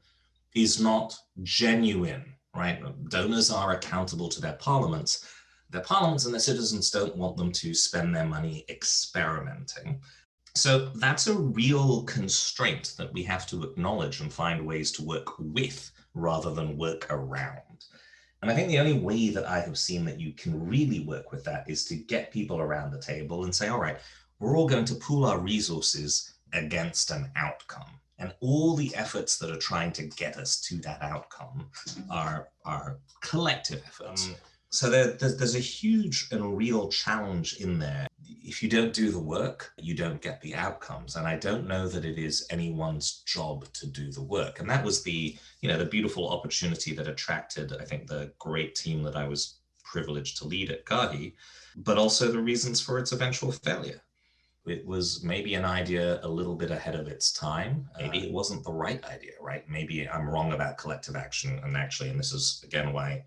is 0.55 0.81
not 0.81 1.17
genuine, 1.43 2.25
right? 2.55 2.83
Donors 3.09 3.51
are 3.51 3.73
accountable 3.73 4.29
to 4.29 4.41
their 4.41 4.55
parliaments. 4.55 5.29
Their 5.71 5.83
parliaments 5.83 6.25
and 6.25 6.35
their 6.35 6.41
citizens 6.41 6.91
don't 6.91 7.17
want 7.17 7.37
them 7.37 7.53
to 7.53 7.75
spend 7.75 8.15
their 8.15 8.27
money 8.27 8.65
experimenting. 8.69 10.01
So 10.57 10.87
that's 10.97 11.29
a 11.29 11.39
real 11.39 12.03
constraint 12.05 12.95
that 12.99 13.13
we 13.13 13.23
have 13.23 13.47
to 13.49 13.63
acknowledge 13.63 14.21
and 14.21 14.33
find 14.33 14.67
ways 14.67 14.91
to 14.93 15.05
work 15.05 15.39
with 15.39 15.93
rather 16.15 16.53
than 16.53 16.77
work 16.77 17.07
around. 17.11 17.85
And 18.43 18.51
I 18.51 18.55
think 18.55 18.69
the 18.69 18.81
only 18.81 18.99
way 18.99 19.31
that 19.31 19.47
I 19.47 19.61
have 19.61 19.79
seen 19.79 20.05
that 20.07 20.19
you 20.19 20.33
can 20.33 20.67
really 20.67 21.01
work 21.01 21.31
with 21.31 21.45
that 21.45 21.69
is 21.69 21.85
to 21.85 21.95
get 21.95 22.33
people 22.33 22.59
around 22.59 22.91
the 22.91 23.01
table 23.01 23.45
and 23.45 23.55
say, 23.55 23.69
all 23.69 23.81
right, 23.81 23.99
we're 24.39 24.57
all 24.57 24.67
going 24.67 24.87
to 24.87 24.95
pool 24.95 25.27
our 25.27 25.39
resources 25.39 26.35
against 26.53 27.11
an 27.11 27.31
outcome. 27.37 28.00
And 28.21 28.35
all 28.41 28.77
the 28.77 28.95
efforts 28.95 29.39
that 29.39 29.51
are 29.51 29.57
trying 29.57 29.93
to 29.93 30.05
get 30.05 30.37
us 30.37 30.61
to 30.69 30.77
that 30.83 31.03
outcome 31.03 31.71
are, 32.11 32.49
are 32.65 32.99
collective 33.23 33.83
efforts. 33.87 34.29
Um, 34.29 34.35
so 34.69 34.89
there, 34.89 35.13
there's, 35.13 35.37
there's 35.37 35.57
a 35.57 35.59
huge 35.59 36.29
and 36.31 36.57
real 36.57 36.89
challenge 36.89 37.57
in 37.57 37.79
there. 37.79 38.07
If 38.43 38.63
you 38.63 38.69
don't 38.69 38.93
do 38.93 39.11
the 39.11 39.19
work, 39.19 39.73
you 39.79 39.95
don't 39.95 40.21
get 40.21 40.41
the 40.43 40.55
outcomes. 40.55 41.17
And 41.17 41.27
I 41.27 41.37
don't 41.37 41.67
know 41.67 41.89
that 41.89 42.05
it 42.05 42.19
is 42.19 42.47
anyone's 42.51 43.23
job 43.27 43.65
to 43.73 43.87
do 43.87 44.13
the 44.13 44.23
work. 44.23 44.61
And 44.61 44.71
that 44.71 44.85
was 44.85 45.03
the, 45.03 45.37
you 45.61 45.69
know, 45.69 45.79
the 45.79 45.87
beautiful 45.87 46.29
opportunity 46.29 46.95
that 46.95 47.09
attracted, 47.09 47.75
I 47.81 47.85
think, 47.85 48.07
the 48.07 48.33
great 48.39 48.75
team 48.75 49.03
that 49.03 49.17
I 49.17 49.27
was 49.27 49.57
privileged 49.83 50.37
to 50.39 50.47
lead 50.47 50.71
at 50.71 50.85
Gahi, 50.85 51.35
but 51.77 51.99
also 51.99 52.31
the 52.31 52.39
reasons 52.39 52.81
for 52.81 52.99
its 52.99 53.13
eventual 53.13 53.51
failure. 53.51 54.03
It 54.67 54.87
was 54.87 55.25
maybe 55.25 55.55
an 55.55 55.65
idea 55.65 56.21
a 56.23 56.29
little 56.29 56.55
bit 56.55 56.71
ahead 56.71 56.95
of 56.95 57.09
its 57.09 57.33
time. 57.33 57.89
Uh, 57.95 58.03
maybe 58.03 58.27
it 58.27 58.33
wasn't 58.33 58.63
the 58.63 58.73
right 58.73 59.03
idea, 59.05 59.33
right? 59.41 59.69
Maybe 59.69 60.09
I'm 60.09 60.29
wrong 60.29 60.53
about 60.53 60.77
collective 60.77 61.17
action. 61.17 61.59
And 61.65 61.77
actually, 61.77 62.11
and 62.11 62.19
this 62.19 62.33
is 62.33 62.63
again 62.65 62.93
why 62.93 63.25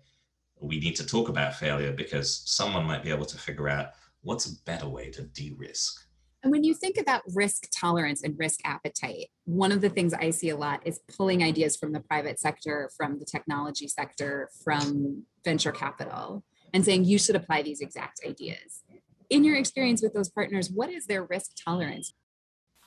we 0.60 0.78
need 0.78 0.96
to 0.96 1.06
talk 1.06 1.28
about 1.28 1.54
failure 1.54 1.92
because 1.92 2.42
someone 2.46 2.84
might 2.86 3.02
be 3.02 3.10
able 3.10 3.26
to 3.26 3.36
figure 3.36 3.68
out 3.68 3.90
what's 4.22 4.46
a 4.46 4.64
better 4.64 4.88
way 4.88 5.10
to 5.10 5.22
de-risk. 5.22 6.06
And 6.42 6.50
when 6.50 6.62
you 6.62 6.74
think 6.74 6.98
about 6.98 7.22
risk 7.34 7.68
tolerance 7.74 8.22
and 8.22 8.38
risk 8.38 8.60
appetite, 8.64 9.28
one 9.44 9.72
of 9.72 9.80
the 9.80 9.88
things 9.88 10.12
I 10.12 10.28
see 10.28 10.50
a 10.50 10.56
lot 10.56 10.86
is 10.86 11.00
pulling 11.16 11.42
ideas 11.42 11.74
from 11.74 11.92
the 11.92 12.00
private 12.00 12.38
sector, 12.38 12.90
from 12.96 13.18
the 13.18 13.24
technology 13.24 13.88
sector, 13.88 14.50
from 14.62 15.24
venture 15.42 15.72
capital, 15.72 16.44
and 16.74 16.84
saying 16.84 17.04
you 17.04 17.18
should 17.18 17.36
apply 17.36 17.62
these 17.62 17.80
exact 17.80 18.20
ideas. 18.26 18.82
In 19.30 19.44
your 19.44 19.56
experience 19.56 20.02
with 20.02 20.14
those 20.14 20.30
partners, 20.30 20.70
what 20.70 20.90
is 20.90 21.06
their 21.06 21.24
risk 21.24 21.52
tolerance? 21.62 22.12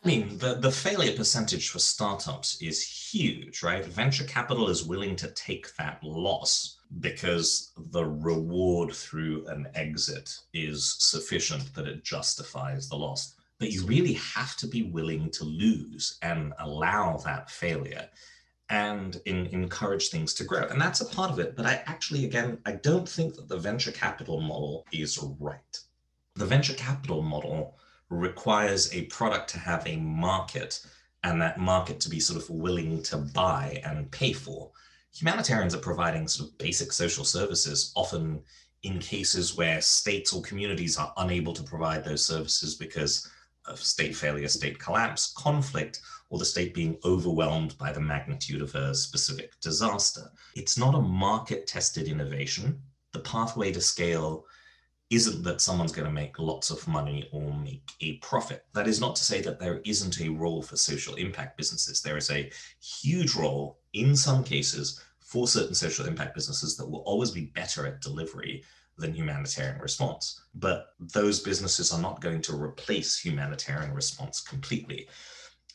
I 0.03 0.08
mean, 0.08 0.38
the, 0.38 0.56
the 0.56 0.72
failure 0.72 1.15
percentage 1.15 1.70
for 1.70 1.79
startups 1.79 2.62
is 2.62 2.84
huge, 2.84 3.63
right? 3.63 3.84
Venture 3.84 4.25
capital 4.25 4.70
is 4.70 4.86
willing 4.86 5.15
to 5.17 5.32
take 5.32 5.75
that 5.77 6.03
loss 6.03 6.77
because 7.00 7.74
the 7.91 8.06
reward 8.06 8.94
through 8.94 9.46
an 9.48 9.67
exit 9.75 10.38
is 10.53 10.96
sufficient 11.00 11.74
that 11.74 11.88
it 11.88 12.03
justifies 12.03 12.88
the 12.88 12.96
loss. 12.96 13.36
But 13.60 13.72
you 13.72 13.86
really 13.86 14.13
have 14.13 14.56
to 14.58 14.67
be 14.67 14.84
willing 14.84 15.32
to 15.32 15.44
lose 15.44 16.20
and 16.22 16.53
allow 16.60 17.17
that 17.25 17.50
failure 17.50 18.08
and 18.70 19.20
in, 19.25 19.48
encourage 19.48 20.10
things 20.10 20.34
to 20.36 20.44
grow. 20.44 20.67
And 20.67 20.79
that's 20.79 21.01
a 21.01 21.06
part 21.06 21.32
of 21.32 21.39
it. 21.39 21.56
But 21.56 21.65
I 21.65 21.82
actually, 21.88 22.25
again, 22.25 22.60
I 22.65 22.74
don't 22.74 23.08
think 23.08 23.36
that 23.36 23.48
the 23.48 23.58
venture 23.58 23.91
capital 23.91 24.41
model 24.41 24.86
is 24.91 25.20
right. 25.39 25.79
The 26.38 26.46
venture 26.46 26.75
capital 26.75 27.24
model 27.24 27.79
requires 28.10 28.94
a 28.94 29.06
product 29.06 29.50
to 29.50 29.60
have 29.60 29.86
a 29.88 29.98
market 29.98 30.86
and 31.24 31.41
that 31.41 31.60
market 31.60 32.00
to 32.01 32.10
be 32.10 32.20
sort 32.20 32.39
of 32.39 32.48
willing 32.48 33.01
to 33.03 33.17
buy 33.17 33.82
and 33.84 34.12
pay 34.12 34.34
for. 34.34 34.72
Humanitarians 35.15 35.74
are 35.74 35.79
providing 35.79 36.27
sort 36.27 36.51
of 36.51 36.58
basic 36.60 36.94
social 36.94 37.25
services, 37.25 37.91
often 37.96 38.44
in 38.84 39.00
cases 39.00 39.58
where 39.58 39.82
states 39.82 40.32
or 40.32 40.44
communities 40.44 40.96
are 41.00 41.12
unable 41.17 41.53
to 41.53 41.63
provide 41.63 42.03
those 42.03 42.24
services 42.24 42.75
because 42.75 43.27
of 43.65 43.82
state 43.82 44.15
failure, 44.15 44.48
state 44.48 44.77
collapse, 44.77 45.34
conflict, 45.36 46.01
or 46.29 46.38
the 46.38 46.46
state 46.46 46.72
being 46.72 47.00
overwhelmed 47.03 47.75
by 47.79 47.91
the 47.91 48.00
magnitude 48.00 48.62
of 48.62 48.75
a 48.75 48.94
specific 48.94 49.60
disaster. 49.60 50.29
It's 50.56 50.77
not 50.77 50.94
a 50.94 51.01
market 51.01 51.65
tested 51.65 52.08
innovation. 52.08 52.79
The 53.13 53.20
pathway 53.22 53.72
to 53.72 53.82
scale 53.82 54.46
isn't 55.10 55.44
that 55.44 55.62
someone's 55.62 55.94
going 55.94 56.08
to 56.08 56.14
make 56.14 56.38
lots 56.38 56.70
of 56.70 56.86
money 56.88 57.30
or 57.32 57.54
make 57.54 57.92
a 58.02 58.18
profit. 58.18 58.66
That 58.74 58.88
is 58.88 59.00
not 59.00 59.16
to 59.16 59.24
say 59.24 59.42
that 59.42 59.60
there 59.60 59.82
isn't 59.86 60.20
a 60.20 60.30
role 60.30 60.62
for 60.62 60.76
social 60.76 61.16
impact 61.16 61.58
businesses. 61.58 62.02
There 62.02 62.18
is 62.18 62.30
a 62.30 62.52
huge 62.82 63.34
role 63.36 63.80
in 63.94 64.16
some 64.16 64.44
cases 64.44 65.02
for 65.22 65.48
certain 65.48 65.76
social 65.76 66.06
impact 66.06 66.36
businesses 66.36 66.76
that 66.78 66.90
will 66.90 67.00
always 67.00 67.32
be 67.32 67.52
better 67.56 67.86
at 67.88 68.02
delivery 68.02 68.64
than 68.98 69.14
humanitarian 69.14 69.80
response. 69.80 70.42
But 70.56 70.88
those 71.00 71.40
businesses 71.40 71.94
are 71.94 72.02
not 72.02 72.22
going 72.22 72.42
to 72.44 72.62
replace 72.62 73.18
humanitarian 73.18 73.94
response 73.94 74.42
completely. 74.42 75.08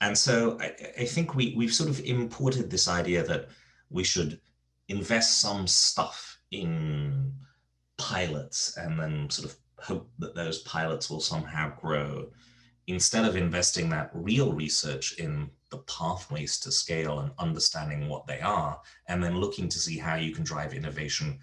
And 0.01 0.17
so 0.19 0.59
I, 0.61 0.75
I 1.01 1.05
think 1.05 1.35
we, 1.35 1.55
we've 1.57 1.73
sort 1.73 1.89
of 1.89 2.01
imported 2.01 2.71
this 2.71 2.89
idea 2.89 3.23
that 3.25 3.49
we 3.89 4.05
should 4.05 4.41
invest 4.89 5.41
some 5.41 5.67
stuff 5.67 6.39
in 6.51 7.33
pilots 7.99 8.77
and 8.77 8.99
then 8.99 9.29
sort 9.31 9.51
of 9.51 9.57
hope 9.79 10.11
that 10.19 10.35
those 10.35 10.61
pilots 10.61 11.11
will 11.11 11.21
somehow 11.21 11.73
grow. 11.81 12.29
Instead 12.89 13.25
of 13.25 13.37
investing 13.37 13.89
that 13.89 14.11
real 14.13 14.53
research 14.53 15.19
in 15.19 15.49
the 15.71 15.79
pathways 15.79 16.59
to 16.59 16.71
scale 16.71 17.21
and 17.21 17.31
understanding 17.39 18.09
what 18.09 18.27
they 18.27 18.41
are 18.41 18.81
and 19.09 19.23
then 19.23 19.37
looking 19.37 19.69
to 19.69 19.79
see 19.79 19.99
how 19.99 20.17
you 20.17 20.35
can 20.35 20.45
drive 20.45 20.75
innovation 20.75 21.39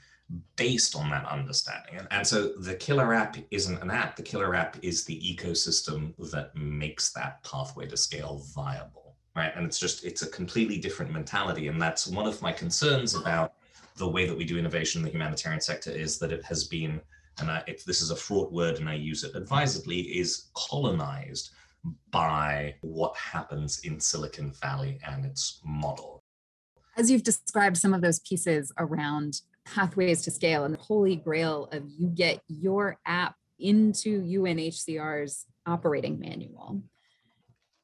based 0.58 0.96
on 0.96 1.10
that 1.10 1.26
understanding. 1.26 1.98
And, 1.98 2.08
and 2.12 2.28
so 2.28 2.50
the 2.60 2.76
killer 2.76 3.14
app 3.14 3.38
isn't 3.52 3.82
an 3.82 3.90
app. 3.90 4.16
The 4.16 4.22
killer 4.22 4.54
app 4.54 4.78
is 4.84 5.06
the 5.06 5.20
ecosystem 5.20 6.14
that 6.32 6.56
makes 6.56 7.12
that 7.14 7.44
pathway 7.44 7.88
to 7.88 7.98
scale 7.98 8.44
viable 8.54 9.10
right? 9.36 9.52
And 9.56 9.66
it's 9.66 9.80
just 9.80 10.04
it's 10.04 10.22
a 10.22 10.28
completely 10.28 10.78
different 10.78 11.12
mentality. 11.12 11.68
And 11.68 11.82
that's 11.82 12.08
one 12.08 12.28
of 12.28 12.42
my 12.42 12.52
concerns 12.52 13.16
about 13.16 13.54
the 14.00 14.08
way 14.08 14.26
that 14.26 14.36
we 14.36 14.46
do 14.46 14.58
innovation 14.58 15.00
in 15.00 15.06
the 15.06 15.12
humanitarian 15.12 15.62
sector 15.62 15.92
is 15.92 16.18
that 16.20 16.32
it 16.32 16.44
has 16.46 16.64
been, 16.64 17.00
and 17.40 17.52
I, 17.52 17.64
if 17.68 17.86
this 17.86 18.02
is 18.02 18.10
a 18.10 18.16
fraught 18.16 18.52
word 18.52 18.80
and 18.80 18.90
I 18.90 18.96
use 18.96 19.24
it 19.24 19.36
advisedly, 19.36 20.00
is 20.00 20.50
colonized 20.56 21.52
by 22.10 22.76
what 22.82 23.16
happens 23.16 23.82
in 23.84 24.00
Silicon 24.00 24.52
Valley 24.62 25.00
and 25.06 25.26
its 25.26 25.62
model. 25.64 26.24
As 26.98 27.12
you've 27.12 27.24
described 27.24 27.78
some 27.78 27.94
of 27.94 28.02
those 28.02 28.20
pieces 28.20 28.72
around 28.78 29.42
pathways 29.66 30.24
to 30.24 30.32
scale 30.32 30.64
and 30.64 30.74
the 30.74 30.80
holy 30.80 31.16
grail 31.16 31.70
of 31.72 31.84
you 31.88 32.08
get 32.08 32.42
your 32.48 32.98
app 33.06 33.36
into 33.60 34.24
UNHCR's 34.24 35.46
operating 35.66 36.20
manual 36.20 36.82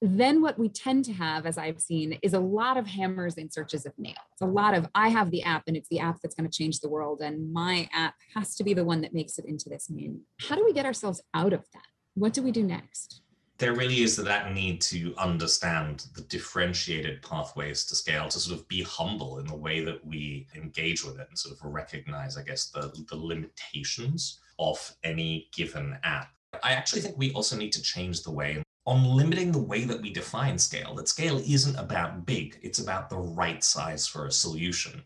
then 0.01 0.41
what 0.41 0.59
we 0.59 0.69
tend 0.69 1.05
to 1.05 1.13
have, 1.13 1.45
as 1.45 1.57
I've 1.57 1.79
seen, 1.79 2.19
is 2.21 2.33
a 2.33 2.39
lot 2.39 2.77
of 2.77 2.85
hammers 2.85 3.35
in 3.35 3.49
searches 3.49 3.85
of 3.85 3.93
nails. 3.97 4.17
A 4.41 4.45
lot 4.45 4.73
of, 4.73 4.87
I 4.93 5.09
have 5.09 5.31
the 5.31 5.43
app 5.43 5.63
and 5.67 5.77
it's 5.77 5.89
the 5.89 5.99
app 5.99 6.19
that's 6.21 6.35
going 6.35 6.49
to 6.49 6.57
change 6.57 6.79
the 6.79 6.89
world, 6.89 7.21
and 7.21 7.51
my 7.51 7.89
app 7.93 8.15
has 8.33 8.55
to 8.55 8.63
be 8.63 8.73
the 8.73 8.83
one 8.83 9.01
that 9.01 9.13
makes 9.13 9.39
it 9.39 9.45
into 9.45 9.69
this 9.69 9.89
menu. 9.89 10.19
How 10.41 10.55
do 10.55 10.65
we 10.65 10.73
get 10.73 10.85
ourselves 10.85 11.21
out 11.33 11.53
of 11.53 11.63
that? 11.73 11.83
What 12.13 12.33
do 12.33 12.41
we 12.41 12.51
do 12.51 12.63
next? 12.63 13.21
There 13.57 13.73
really 13.73 14.01
is 14.01 14.17
that 14.17 14.53
need 14.53 14.81
to 14.81 15.15
understand 15.17 16.07
the 16.13 16.23
differentiated 16.23 17.21
pathways 17.21 17.85
to 17.85 17.95
scale, 17.95 18.27
to 18.27 18.37
sort 18.37 18.59
of 18.59 18.67
be 18.67 18.83
humble 18.83 19.39
in 19.39 19.47
the 19.47 19.55
way 19.55 19.83
that 19.85 20.05
we 20.05 20.45
engage 20.55 21.05
with 21.05 21.19
it 21.19 21.27
and 21.29 21.39
sort 21.39 21.57
of 21.57 21.63
recognize, 21.63 22.37
I 22.37 22.43
guess, 22.43 22.69
the, 22.69 22.93
the 23.09 23.15
limitations 23.15 24.41
of 24.59 24.93
any 25.05 25.47
given 25.53 25.97
app. 26.03 26.31
I 26.63 26.73
actually 26.73 27.01
think 27.01 27.17
we 27.17 27.31
also 27.31 27.55
need 27.55 27.71
to 27.71 27.81
change 27.81 28.23
the 28.23 28.31
way 28.31 28.61
on 28.85 29.03
limiting 29.03 29.51
the 29.51 29.61
way 29.61 29.83
that 29.83 30.01
we 30.01 30.11
define 30.11 30.57
scale, 30.57 30.93
that 30.95 31.07
scale 31.07 31.37
isn't 31.39 31.75
about 31.75 32.25
big, 32.25 32.59
it's 32.61 32.79
about 32.79 33.09
the 33.09 33.17
right 33.17 33.63
size 33.63 34.05
for 34.05 34.27
a 34.27 34.31
solution. 34.31 35.03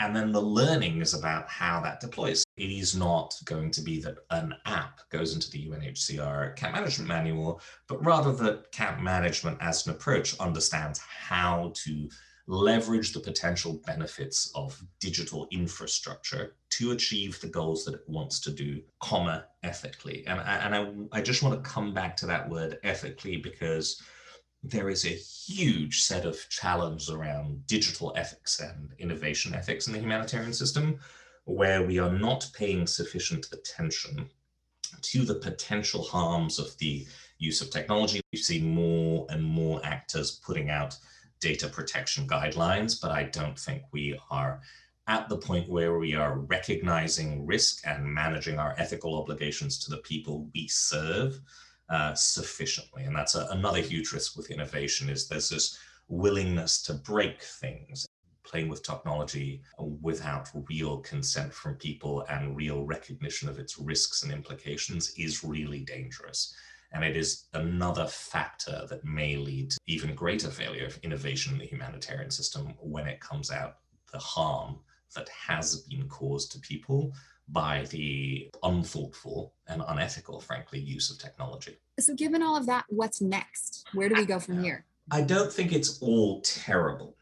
And 0.00 0.14
then 0.14 0.30
the 0.30 0.40
learning 0.40 1.00
is 1.00 1.14
about 1.14 1.48
how 1.48 1.80
that 1.80 1.98
deploys. 1.98 2.44
It 2.56 2.70
is 2.70 2.94
not 2.94 3.34
going 3.44 3.72
to 3.72 3.82
be 3.82 4.00
that 4.02 4.18
an 4.30 4.54
app 4.64 5.00
goes 5.10 5.34
into 5.34 5.50
the 5.50 5.66
UNHCR 5.66 6.54
camp 6.54 6.76
management 6.76 7.08
manual, 7.08 7.60
but 7.88 8.04
rather 8.04 8.32
that 8.32 8.70
camp 8.70 9.00
management 9.00 9.58
as 9.60 9.84
an 9.86 9.92
approach 9.92 10.38
understands 10.38 11.00
how 11.00 11.72
to 11.74 12.08
leverage 12.46 13.12
the 13.12 13.20
potential 13.20 13.82
benefits 13.86 14.52
of 14.54 14.80
digital 15.00 15.48
infrastructure 15.50 16.54
to 16.78 16.92
achieve 16.92 17.40
the 17.40 17.48
goals 17.48 17.84
that 17.84 17.94
it 17.94 18.04
wants 18.06 18.38
to 18.38 18.52
do, 18.52 18.80
comma, 19.00 19.46
ethically. 19.64 20.24
And, 20.28 20.40
I, 20.40 20.56
and 20.58 20.74
I, 21.12 21.18
I 21.18 21.20
just 21.20 21.42
want 21.42 21.56
to 21.56 21.70
come 21.70 21.92
back 21.92 22.16
to 22.18 22.26
that 22.26 22.48
word 22.48 22.78
ethically 22.84 23.36
because 23.36 24.00
there 24.62 24.88
is 24.88 25.04
a 25.04 25.08
huge 25.08 26.02
set 26.02 26.24
of 26.24 26.38
challenges 26.50 27.10
around 27.10 27.66
digital 27.66 28.12
ethics 28.16 28.60
and 28.60 28.92
innovation 29.00 29.54
ethics 29.54 29.88
in 29.88 29.92
the 29.92 29.98
humanitarian 29.98 30.52
system 30.52 31.00
where 31.46 31.82
we 31.82 31.98
are 31.98 32.12
not 32.12 32.48
paying 32.54 32.86
sufficient 32.86 33.46
attention 33.52 34.30
to 35.02 35.24
the 35.24 35.34
potential 35.34 36.04
harms 36.04 36.60
of 36.60 36.76
the 36.78 37.04
use 37.38 37.60
of 37.60 37.70
technology. 37.70 38.20
We 38.32 38.38
see 38.38 38.60
more 38.60 39.26
and 39.30 39.42
more 39.42 39.80
actors 39.84 40.40
putting 40.46 40.70
out 40.70 40.96
data 41.40 41.68
protection 41.68 42.28
guidelines, 42.28 43.00
but 43.00 43.10
I 43.10 43.24
don't 43.24 43.58
think 43.58 43.82
we 43.92 44.16
are 44.30 44.60
at 45.08 45.28
the 45.28 45.38
point 45.38 45.68
where 45.68 45.98
we 45.98 46.14
are 46.14 46.38
recognizing 46.40 47.46
risk 47.46 47.80
and 47.86 48.04
managing 48.04 48.58
our 48.58 48.74
ethical 48.76 49.18
obligations 49.18 49.78
to 49.78 49.90
the 49.90 49.96
people 49.98 50.48
we 50.54 50.68
serve 50.68 51.40
uh, 51.88 52.14
sufficiently. 52.14 53.04
And 53.04 53.16
that's 53.16 53.34
a, 53.34 53.48
another 53.50 53.80
huge 53.80 54.12
risk 54.12 54.36
with 54.36 54.50
innovation 54.50 55.08
is 55.08 55.26
there's 55.26 55.48
this 55.48 55.78
willingness 56.08 56.82
to 56.82 56.92
break 56.94 57.42
things 57.42 58.06
playing 58.44 58.68
with 58.68 58.82
technology 58.82 59.62
without 60.00 60.48
real 60.68 60.98
consent 60.98 61.52
from 61.52 61.74
people 61.74 62.24
and 62.30 62.56
real 62.56 62.84
recognition 62.84 63.48
of 63.48 63.58
its 63.58 63.78
risks 63.78 64.22
and 64.22 64.32
implications 64.32 65.12
is 65.18 65.44
really 65.44 65.80
dangerous. 65.80 66.54
And 66.92 67.04
it 67.04 67.16
is 67.16 67.44
another 67.52 68.06
factor 68.06 68.86
that 68.88 69.04
may 69.04 69.36
lead 69.36 69.70
to 69.70 69.78
even 69.86 70.14
greater 70.14 70.48
failure 70.48 70.86
of 70.86 70.98
innovation 71.02 71.52
in 71.54 71.58
the 71.58 71.66
humanitarian 71.66 72.30
system 72.30 72.74
when 72.80 73.06
it 73.06 73.20
comes 73.20 73.50
out 73.50 73.76
the 74.12 74.18
harm 74.18 74.78
that 75.14 75.28
has 75.28 75.82
been 75.82 76.08
caused 76.08 76.52
to 76.52 76.60
people 76.60 77.12
by 77.48 77.86
the 77.90 78.50
unthoughtful 78.62 79.54
and 79.68 79.82
unethical, 79.88 80.40
frankly, 80.40 80.78
use 80.78 81.10
of 81.10 81.18
technology. 81.18 81.78
So, 81.98 82.14
given 82.14 82.42
all 82.42 82.56
of 82.56 82.66
that, 82.66 82.84
what's 82.88 83.20
next? 83.20 83.86
Where 83.94 84.08
do 84.08 84.16
we 84.16 84.26
go 84.26 84.38
from 84.38 84.62
here? 84.62 84.84
I 85.10 85.22
don't 85.22 85.50
think 85.52 85.72
it's 85.72 86.00
all 86.02 86.42
terrible, 86.42 87.16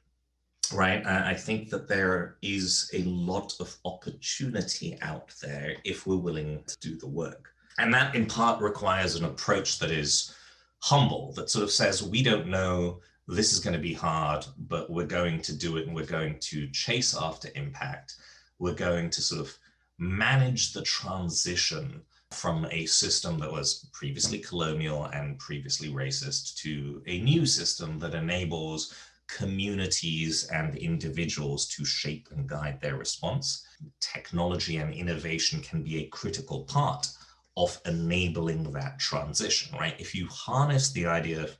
right? 0.72 1.06
I 1.06 1.34
think 1.34 1.70
that 1.70 1.86
there 1.86 2.36
is 2.42 2.90
a 2.92 3.02
lot 3.04 3.54
of 3.60 3.76
opportunity 3.84 4.98
out 5.02 5.32
there 5.40 5.76
if 5.84 6.06
we're 6.06 6.16
willing 6.16 6.64
to 6.66 6.76
do 6.80 6.96
the 6.96 7.08
work. 7.08 7.50
And 7.78 7.94
that 7.94 8.14
in 8.16 8.26
part 8.26 8.60
requires 8.60 9.14
an 9.14 9.24
approach 9.24 9.78
that 9.78 9.90
is 9.90 10.34
humble, 10.80 11.32
that 11.34 11.50
sort 11.50 11.62
of 11.62 11.70
says, 11.70 12.02
we 12.02 12.22
don't 12.22 12.48
know 12.48 13.00
this 13.28 13.52
is 13.52 13.60
going 13.60 13.74
to 13.74 13.82
be 13.82 13.94
hard, 13.94 14.46
but 14.58 14.90
we're 14.90 15.06
going 15.06 15.40
to 15.42 15.56
do 15.56 15.76
it 15.76 15.86
and 15.86 15.94
we're 15.94 16.06
going 16.06 16.38
to 16.38 16.68
chase 16.70 17.16
after 17.16 17.48
impact. 17.54 18.16
We're 18.58 18.74
going 18.74 19.10
to 19.10 19.20
sort 19.20 19.40
of 19.40 19.56
manage 19.98 20.72
the 20.72 20.82
transition 20.82 22.02
from 22.30 22.66
a 22.70 22.86
system 22.86 23.38
that 23.38 23.50
was 23.52 23.88
previously 23.92 24.38
colonial 24.38 25.06
and 25.06 25.38
previously 25.38 25.90
racist 25.90 26.56
to 26.56 27.02
a 27.06 27.20
new 27.20 27.46
system 27.46 27.98
that 28.00 28.14
enables 28.14 28.94
communities 29.28 30.44
and 30.52 30.76
individuals 30.76 31.66
to 31.66 31.84
shape 31.84 32.28
and 32.30 32.48
guide 32.48 32.80
their 32.80 32.96
response. 32.96 33.66
Technology 34.00 34.76
and 34.76 34.94
innovation 34.94 35.60
can 35.60 35.82
be 35.82 35.98
a 35.98 36.08
critical 36.08 36.62
part 36.64 37.08
of 37.56 37.80
enabling 37.86 38.70
that 38.72 38.98
transition, 38.98 39.76
right? 39.76 39.98
If 39.98 40.14
you 40.14 40.28
harness 40.28 40.92
the 40.92 41.06
idea 41.06 41.42
of, 41.42 41.56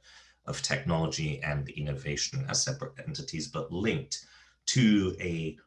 of 0.46 0.62
technology 0.62 1.40
and 1.42 1.68
innovation 1.70 2.46
as 2.48 2.62
separate 2.62 2.92
entities, 3.06 3.48
but 3.48 3.72
linked 3.72 4.26
to 4.66 5.16
a 5.20 5.58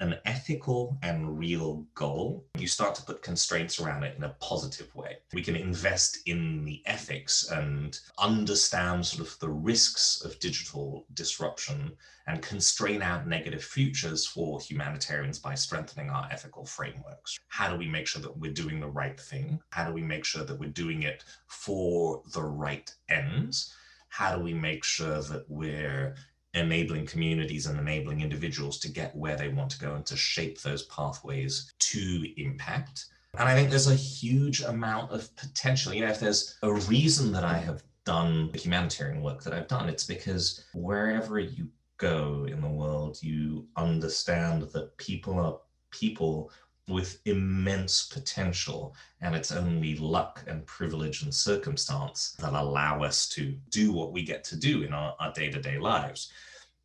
an 0.00 0.16
ethical 0.24 0.98
and 1.02 1.38
real 1.38 1.86
goal, 1.94 2.44
you 2.58 2.66
start 2.66 2.94
to 2.96 3.02
put 3.02 3.22
constraints 3.22 3.78
around 3.80 4.02
it 4.02 4.16
in 4.16 4.24
a 4.24 4.36
positive 4.40 4.92
way. 4.94 5.18
We 5.32 5.42
can 5.42 5.54
invest 5.54 6.18
in 6.26 6.64
the 6.64 6.82
ethics 6.84 7.48
and 7.50 7.98
understand 8.18 9.06
sort 9.06 9.26
of 9.26 9.38
the 9.38 9.48
risks 9.48 10.22
of 10.24 10.38
digital 10.40 11.06
disruption 11.14 11.96
and 12.26 12.42
constrain 12.42 13.02
out 13.02 13.28
negative 13.28 13.62
futures 13.62 14.26
for 14.26 14.60
humanitarians 14.60 15.38
by 15.38 15.54
strengthening 15.54 16.10
our 16.10 16.28
ethical 16.30 16.64
frameworks. 16.64 17.38
How 17.48 17.70
do 17.70 17.76
we 17.76 17.86
make 17.88 18.08
sure 18.08 18.22
that 18.22 18.36
we're 18.36 18.52
doing 18.52 18.80
the 18.80 18.88
right 18.88 19.18
thing? 19.18 19.60
How 19.70 19.86
do 19.86 19.92
we 19.92 20.02
make 20.02 20.24
sure 20.24 20.44
that 20.44 20.58
we're 20.58 20.70
doing 20.70 21.04
it 21.04 21.22
for 21.46 22.22
the 22.32 22.42
right 22.42 22.92
ends? 23.08 23.72
How 24.14 24.36
do 24.36 24.40
we 24.40 24.54
make 24.54 24.84
sure 24.84 25.20
that 25.22 25.44
we're 25.48 26.14
enabling 26.54 27.04
communities 27.04 27.66
and 27.66 27.80
enabling 27.80 28.20
individuals 28.20 28.78
to 28.78 28.88
get 28.88 29.16
where 29.16 29.36
they 29.36 29.48
want 29.48 29.70
to 29.70 29.78
go 29.78 29.96
and 29.96 30.06
to 30.06 30.16
shape 30.16 30.60
those 30.62 30.84
pathways 30.84 31.74
to 31.80 32.24
impact. 32.36 33.06
And 33.36 33.48
I 33.48 33.56
think 33.56 33.70
there's 33.70 33.90
a 33.90 33.96
huge 33.96 34.62
amount 34.62 35.10
of 35.10 35.34
potential. 35.34 35.92
You 35.92 36.02
know, 36.02 36.12
if 36.12 36.20
there's 36.20 36.56
a 36.62 36.72
reason 36.72 37.32
that 37.32 37.42
I 37.42 37.58
have 37.58 37.82
done 38.04 38.52
the 38.52 38.58
humanitarian 38.58 39.20
work 39.20 39.42
that 39.42 39.52
I've 39.52 39.66
done, 39.66 39.88
it's 39.88 40.04
because 40.04 40.64
wherever 40.74 41.40
you 41.40 41.66
go 41.96 42.46
in 42.48 42.60
the 42.60 42.68
world, 42.68 43.20
you 43.20 43.66
understand 43.76 44.62
that 44.74 44.96
people 44.96 45.40
are 45.40 45.58
people 45.90 46.52
with 46.88 47.20
immense 47.24 48.04
potential, 48.06 48.94
and 49.20 49.34
it's 49.34 49.52
only 49.52 49.96
luck 49.96 50.44
and 50.46 50.66
privilege 50.66 51.22
and 51.22 51.34
circumstance 51.34 52.36
that 52.38 52.52
allow 52.52 53.02
us 53.02 53.28
to 53.30 53.56
do 53.70 53.92
what 53.92 54.12
we 54.12 54.22
get 54.22 54.44
to 54.44 54.56
do 54.56 54.82
in 54.82 54.92
our, 54.92 55.14
day-to-day 55.34 55.78
lives. 55.78 56.30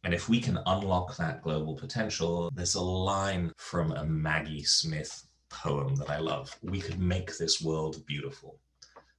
And 0.04 0.14
if 0.14 0.30
we 0.30 0.40
can 0.40 0.58
unlock 0.66 1.18
that 1.18 1.42
global 1.42 1.76
potential, 1.76 2.50
there's 2.56 2.76
a 2.76 2.82
line 2.82 3.52
from 3.58 3.92
a 3.92 4.06
Maggie 4.06 4.64
Smith 4.64 5.26
poem 5.50 5.96
that 5.96 6.10
I 6.10 6.20
love. 6.20 6.56
We 6.62 6.80
could 6.80 7.00
make 7.00 7.38
this 7.38 7.62
world 7.62 8.06
beautiful. 8.06 8.60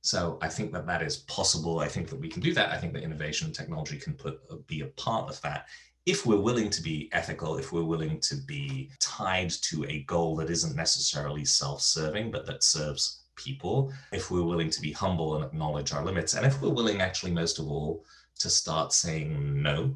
So 0.03 0.39
I 0.41 0.49
think 0.49 0.73
that 0.73 0.87
that 0.87 1.03
is 1.03 1.19
possible. 1.19 1.81
I 1.81 1.89
think 1.89 2.09
that 2.09 2.19
we 2.19 2.29
can 2.29 2.41
do 2.41 2.55
that. 2.55 2.71
I 2.71 2.79
think 2.79 2.95
that 2.95 3.03
innovation 3.03 3.47
and 3.47 3.55
technology 3.55 3.99
can 3.99 4.15
put 4.15 4.41
uh, 4.51 4.57
be 4.67 4.81
a 4.81 4.87
part 4.87 5.29
of 5.29 5.41
that 5.43 5.67
if 6.07 6.25
we're 6.27 6.41
willing 6.41 6.71
to 6.71 6.83
be 6.83 7.09
ethical, 7.13 7.59
if 7.59 7.73
we're 7.73 7.85
willing 7.85 8.19
to 8.21 8.37
be 8.37 8.91
tied 9.01 9.51
to 9.51 9.85
a 9.85 10.03
goal 10.05 10.35
that 10.37 10.51
isn't 10.51 10.77
necessarily 10.77 11.45
self 11.45 11.83
serving, 11.83 12.31
but 12.31 12.47
that 12.47 12.63
serves 12.63 13.25
people, 13.37 13.93
if 14.13 14.31
we're 14.31 14.43
willing 14.43 14.71
to 14.71 14.81
be 14.81 14.93
humble 14.93 15.37
and 15.37 15.45
acknowledge 15.45 15.93
our 15.93 16.05
limits, 16.05 16.35
and 16.35 16.47
if 16.47 16.61
we're 16.61 16.71
willing, 16.71 17.01
actually, 17.01 17.33
most 17.33 17.59
of 17.59 17.69
all, 17.69 18.05
to 18.39 18.49
start 18.49 18.93
saying 18.93 19.63
no 19.63 19.95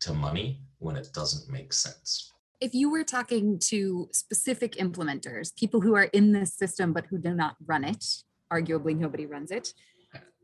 to 0.00 0.12
money 0.12 0.60
when 0.78 0.96
it 0.96 1.08
doesn't 1.14 1.50
make 1.50 1.72
sense. 1.72 2.32
If 2.60 2.74
you 2.74 2.90
were 2.90 3.04
talking 3.04 3.58
to 3.64 4.08
specific 4.12 4.76
implementers, 4.76 5.54
people 5.56 5.80
who 5.80 5.94
are 5.94 6.04
in 6.04 6.32
this 6.32 6.54
system 6.54 6.92
but 6.92 7.06
who 7.06 7.18
do 7.18 7.34
not 7.34 7.56
run 7.66 7.84
it, 7.84 8.04
arguably 8.52 8.96
nobody 8.96 9.26
runs 9.26 9.50
it, 9.50 9.72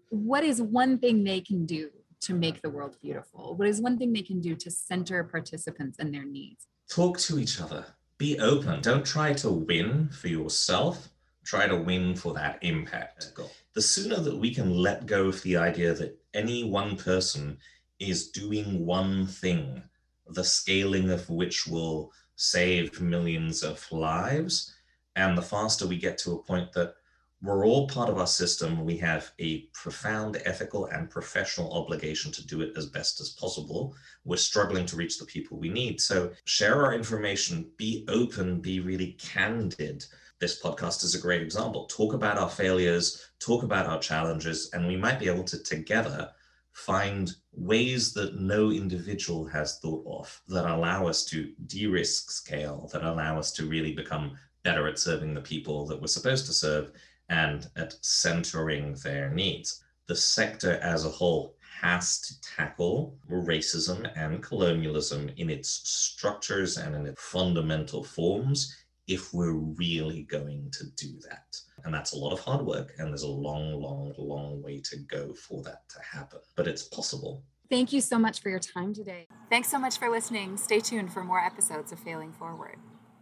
what 0.08 0.44
is 0.44 0.60
one 0.60 0.98
thing 0.98 1.24
they 1.24 1.40
can 1.40 1.64
do 1.64 1.90
to 2.20 2.34
make 2.34 2.62
the 2.62 2.70
world 2.70 2.96
beautiful? 3.00 3.56
What 3.56 3.68
is 3.68 3.80
one 3.80 3.98
thing 3.98 4.12
they 4.12 4.22
can 4.22 4.40
do 4.40 4.54
to 4.56 4.70
center 4.70 5.24
participants 5.24 5.98
and 5.98 6.12
their 6.12 6.24
needs? 6.24 6.66
Talk 6.88 7.18
to 7.20 7.38
each 7.38 7.60
other. 7.60 7.84
Be 8.18 8.38
open. 8.38 8.80
Don't 8.82 9.04
try 9.04 9.32
to 9.34 9.50
win 9.50 10.08
for 10.10 10.28
yourself. 10.28 11.08
Try 11.44 11.66
to 11.66 11.76
win 11.76 12.14
for 12.14 12.34
that 12.34 12.58
impact. 12.62 13.32
The 13.74 13.82
sooner 13.82 14.16
that 14.20 14.36
we 14.36 14.54
can 14.54 14.70
let 14.70 15.06
go 15.06 15.26
of 15.26 15.42
the 15.42 15.56
idea 15.56 15.94
that 15.94 16.16
any 16.34 16.62
one 16.62 16.96
person 16.96 17.58
is 17.98 18.30
doing 18.30 18.84
one 18.86 19.26
thing, 19.26 19.82
the 20.28 20.44
scaling 20.44 21.10
of 21.10 21.28
which 21.30 21.66
will 21.66 22.12
save 22.36 23.00
millions 23.00 23.62
of 23.62 23.84
lives, 23.90 24.74
and 25.16 25.36
the 25.36 25.42
faster 25.42 25.86
we 25.86 25.96
get 25.96 26.18
to 26.18 26.32
a 26.32 26.42
point 26.42 26.72
that 26.72 26.94
we're 27.42 27.66
all 27.66 27.88
part 27.88 28.08
of 28.08 28.18
our 28.18 28.26
system. 28.26 28.84
We 28.84 28.96
have 28.98 29.32
a 29.40 29.62
profound 29.72 30.40
ethical 30.44 30.86
and 30.86 31.10
professional 31.10 31.72
obligation 31.72 32.30
to 32.32 32.46
do 32.46 32.60
it 32.60 32.72
as 32.76 32.86
best 32.86 33.20
as 33.20 33.30
possible. 33.30 33.96
We're 34.24 34.36
struggling 34.36 34.86
to 34.86 34.96
reach 34.96 35.18
the 35.18 35.26
people 35.26 35.58
we 35.58 35.68
need. 35.68 36.00
So 36.00 36.30
share 36.44 36.84
our 36.84 36.94
information, 36.94 37.68
be 37.76 38.04
open, 38.08 38.60
be 38.60 38.78
really 38.78 39.18
candid. 39.20 40.04
This 40.38 40.62
podcast 40.62 41.02
is 41.02 41.16
a 41.16 41.20
great 41.20 41.42
example. 41.42 41.86
Talk 41.86 42.14
about 42.14 42.38
our 42.38 42.48
failures, 42.48 43.30
talk 43.40 43.64
about 43.64 43.86
our 43.86 43.98
challenges, 43.98 44.70
and 44.72 44.86
we 44.86 44.96
might 44.96 45.18
be 45.18 45.28
able 45.28 45.44
to 45.44 45.60
together 45.64 46.30
find 46.72 47.32
ways 47.52 48.12
that 48.14 48.40
no 48.40 48.70
individual 48.70 49.44
has 49.46 49.78
thought 49.80 50.04
of 50.06 50.40
that 50.48 50.64
allow 50.64 51.06
us 51.08 51.24
to 51.26 51.52
de 51.66 51.86
risk 51.86 52.30
scale, 52.30 52.88
that 52.92 53.02
allow 53.02 53.36
us 53.38 53.52
to 53.52 53.66
really 53.66 53.92
become 53.92 54.38
better 54.62 54.86
at 54.86 54.98
serving 54.98 55.34
the 55.34 55.40
people 55.40 55.86
that 55.86 56.00
we're 56.00 56.06
supposed 56.06 56.46
to 56.46 56.52
serve 56.52 56.92
and 57.32 57.66
at 57.76 57.94
centering 58.02 58.94
their 59.02 59.30
needs. 59.30 59.82
The 60.06 60.14
sector 60.14 60.78
as 60.82 61.06
a 61.06 61.08
whole 61.08 61.56
has 61.80 62.20
to 62.20 62.40
tackle 62.56 63.16
racism 63.30 64.08
and 64.16 64.42
colonialism 64.42 65.30
in 65.38 65.48
its 65.48 65.80
structures 65.84 66.76
and 66.76 66.94
in 66.94 67.06
its 67.06 67.22
fundamental 67.22 68.04
forms 68.04 68.76
if 69.08 69.32
we're 69.32 69.54
really 69.54 70.22
going 70.24 70.70
to 70.72 70.84
do 70.96 71.18
that. 71.28 71.56
And 71.84 71.92
that's 71.92 72.12
a 72.12 72.18
lot 72.18 72.32
of 72.32 72.40
hard 72.40 72.64
work, 72.64 72.92
and 72.98 73.08
there's 73.08 73.22
a 73.22 73.28
long, 73.28 73.80
long, 73.80 74.12
long 74.16 74.62
way 74.62 74.80
to 74.82 74.96
go 74.98 75.32
for 75.32 75.62
that 75.62 75.88
to 75.88 75.98
happen. 76.02 76.38
But 76.54 76.68
it's 76.68 76.84
possible. 76.84 77.42
Thank 77.68 77.92
you 77.92 78.02
so 78.02 78.18
much 78.18 78.42
for 78.42 78.50
your 78.50 78.60
time 78.60 78.94
today. 78.94 79.26
Thanks 79.48 79.70
so 79.70 79.78
much 79.78 79.98
for 79.98 80.10
listening. 80.10 80.58
Stay 80.58 80.80
tuned 80.80 81.12
for 81.12 81.24
more 81.24 81.40
episodes 81.40 81.90
of 81.90 81.98
Failing 81.98 82.32
Forward. 82.32 82.76